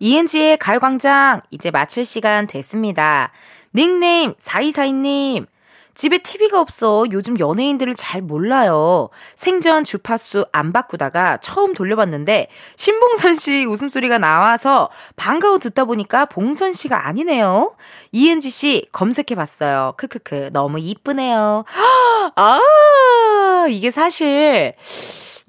이은지의 0.00 0.56
가요광장 0.56 1.42
이제 1.50 1.70
마칠 1.70 2.04
시간 2.04 2.46
됐습니다. 2.46 3.30
닉네임 3.74 4.32
4242님 4.34 5.46
집에 5.94 6.16
TV가 6.16 6.58
없어 6.58 7.04
요즘 7.12 7.38
연예인들을 7.38 7.94
잘 7.96 8.22
몰라요. 8.22 9.10
생전 9.36 9.84
주파수 9.84 10.46
안 10.52 10.72
바꾸다가 10.72 11.36
처음 11.38 11.74
돌려봤는데 11.74 12.48
신봉선 12.76 13.36
씨 13.36 13.66
웃음소리가 13.66 14.16
나와서 14.16 14.88
반가워 15.16 15.58
듣다 15.58 15.84
보니까 15.84 16.24
봉선 16.24 16.72
씨가 16.72 17.06
아니네요. 17.06 17.74
이은지 18.12 18.48
씨 18.48 18.86
검색해봤어요. 18.92 19.94
크크크 19.98 20.50
너무 20.54 20.78
이쁘네요. 20.78 21.64
아 22.36 23.66
이게 23.68 23.90
사실 23.90 24.74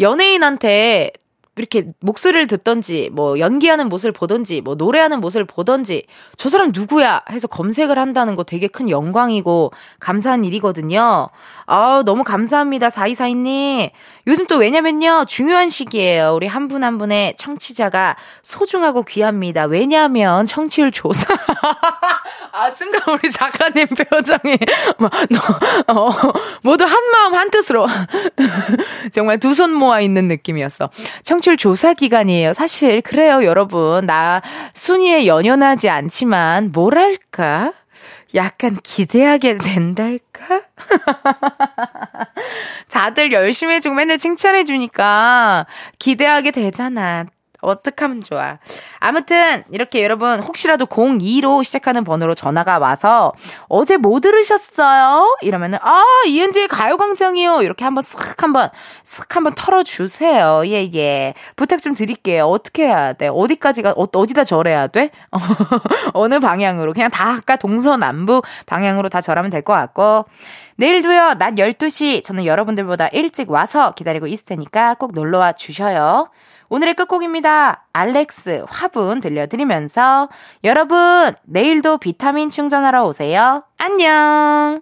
연예인한테 0.01 1.11
이렇게 1.57 1.91
목소리를 1.99 2.47
듣던지 2.47 3.09
뭐 3.11 3.37
연기하는 3.37 3.89
모습을 3.89 4.13
보던지 4.13 4.61
뭐 4.61 4.75
노래하는 4.75 5.19
모습을 5.19 5.45
보던지 5.45 6.05
저 6.37 6.49
사람 6.49 6.71
누구야 6.73 7.23
해서 7.29 7.47
검색을 7.47 7.97
한다는 7.99 8.35
거 8.35 8.43
되게 8.43 8.67
큰 8.67 8.89
영광이고 8.89 9.71
감사한 9.99 10.45
일이거든요. 10.45 11.29
아 11.65 12.03
너무 12.05 12.23
감사합니다 12.23 12.89
사이사이님. 12.89 13.89
요즘 14.27 14.47
또 14.47 14.57
왜냐면요 14.57 15.25
중요한 15.27 15.69
시기예요. 15.69 16.33
우리 16.35 16.47
한 16.47 16.67
분한 16.67 16.97
분의 16.97 17.35
청취자가 17.37 18.15
소중하고 18.43 19.03
귀합니다. 19.03 19.65
왜냐하면 19.65 20.45
청취율 20.45 20.91
조사. 20.91 21.33
아 22.53 22.69
순간 22.71 23.01
우리 23.13 23.31
작가님 23.31 23.85
표정이 23.87 24.57
막 24.99 25.11
너, 25.29 25.93
어, 25.93 26.11
모두 26.63 26.83
한 26.83 26.91
마음 27.11 27.33
한 27.35 27.49
뜻으로 27.51 27.85
정말 29.13 29.39
두 29.39 29.51
손 29.51 29.73
모아 29.73 29.99
있는 29.99 30.27
느낌이었어. 30.29 30.89
청 31.23 31.40
취율 31.41 31.57
조사 31.57 31.93
기간이에요. 31.93 32.53
사실 32.53 33.01
그래요, 33.01 33.43
여러분. 33.43 34.05
나 34.05 34.41
순위에 34.73 35.25
연연하지 35.25 35.89
않지만 35.89 36.71
뭐랄까? 36.71 37.73
약간 38.35 38.77
기대하게 38.81 39.57
된달까? 39.57 40.61
다들 42.89 43.33
열심히 43.33 43.73
해주고 43.75 43.95
맨날 43.95 44.17
칭찬해주니까 44.17 45.65
기대하게 45.99 46.51
되잖아. 46.51 47.25
어떡하면 47.61 48.23
좋아. 48.23 48.57
아무튼 48.99 49.63
이렇게 49.71 50.03
여러분 50.03 50.39
혹시라도 50.41 50.85
02로 50.85 51.63
시작하는 51.63 52.03
번호로 52.03 52.35
전화가 52.35 52.79
와서 52.79 53.31
어제 53.69 53.97
뭐 53.97 54.19
들으셨어요? 54.19 55.37
이러면은 55.41 55.79
아 55.81 56.03
이은지의 56.27 56.67
가요광장이요. 56.67 57.61
이렇게 57.61 57.85
한번 57.85 58.03
쓱 58.03 58.41
한번 58.41 58.69
쓱 59.05 59.31
한번 59.31 59.53
털어주세요. 59.55 60.63
예예. 60.65 60.91
예. 60.95 61.33
부탁 61.55 61.81
좀 61.81 61.93
드릴게요. 61.95 62.45
어떻게 62.45 62.87
해야 62.87 63.13
돼? 63.13 63.29
어디까지가 63.31 63.91
어, 63.97 64.07
어디다 64.13 64.43
절해야 64.43 64.87
돼? 64.87 65.11
어느 66.13 66.39
방향으로? 66.39 66.93
그냥 66.93 67.09
다 67.09 67.31
아까 67.31 67.55
동서남북 67.55 68.45
방향으로 68.65 69.07
다 69.09 69.21
절하면 69.21 69.49
될 69.49 69.61
것 69.61 69.73
같고 69.73 70.25
내일도요 70.77 71.35
낮 71.35 71.53
12시 71.55 72.23
저는 72.23 72.45
여러분들보다 72.45 73.09
일찍 73.09 73.51
와서 73.51 73.91
기다리고 73.91 74.25
있을 74.27 74.45
테니까 74.45 74.95
꼭 74.95 75.11
놀러와 75.13 75.51
주셔요. 75.53 76.29
오늘의 76.71 76.93
끝곡입니다. 76.93 77.83
알렉스 77.91 78.63
화분 78.69 79.19
들려드리면서 79.19 80.29
여러분 80.63 81.33
내일도 81.43 81.97
비타민 81.97 82.49
충전하러 82.49 83.03
오세요. 83.03 83.65
안녕. 83.77 84.81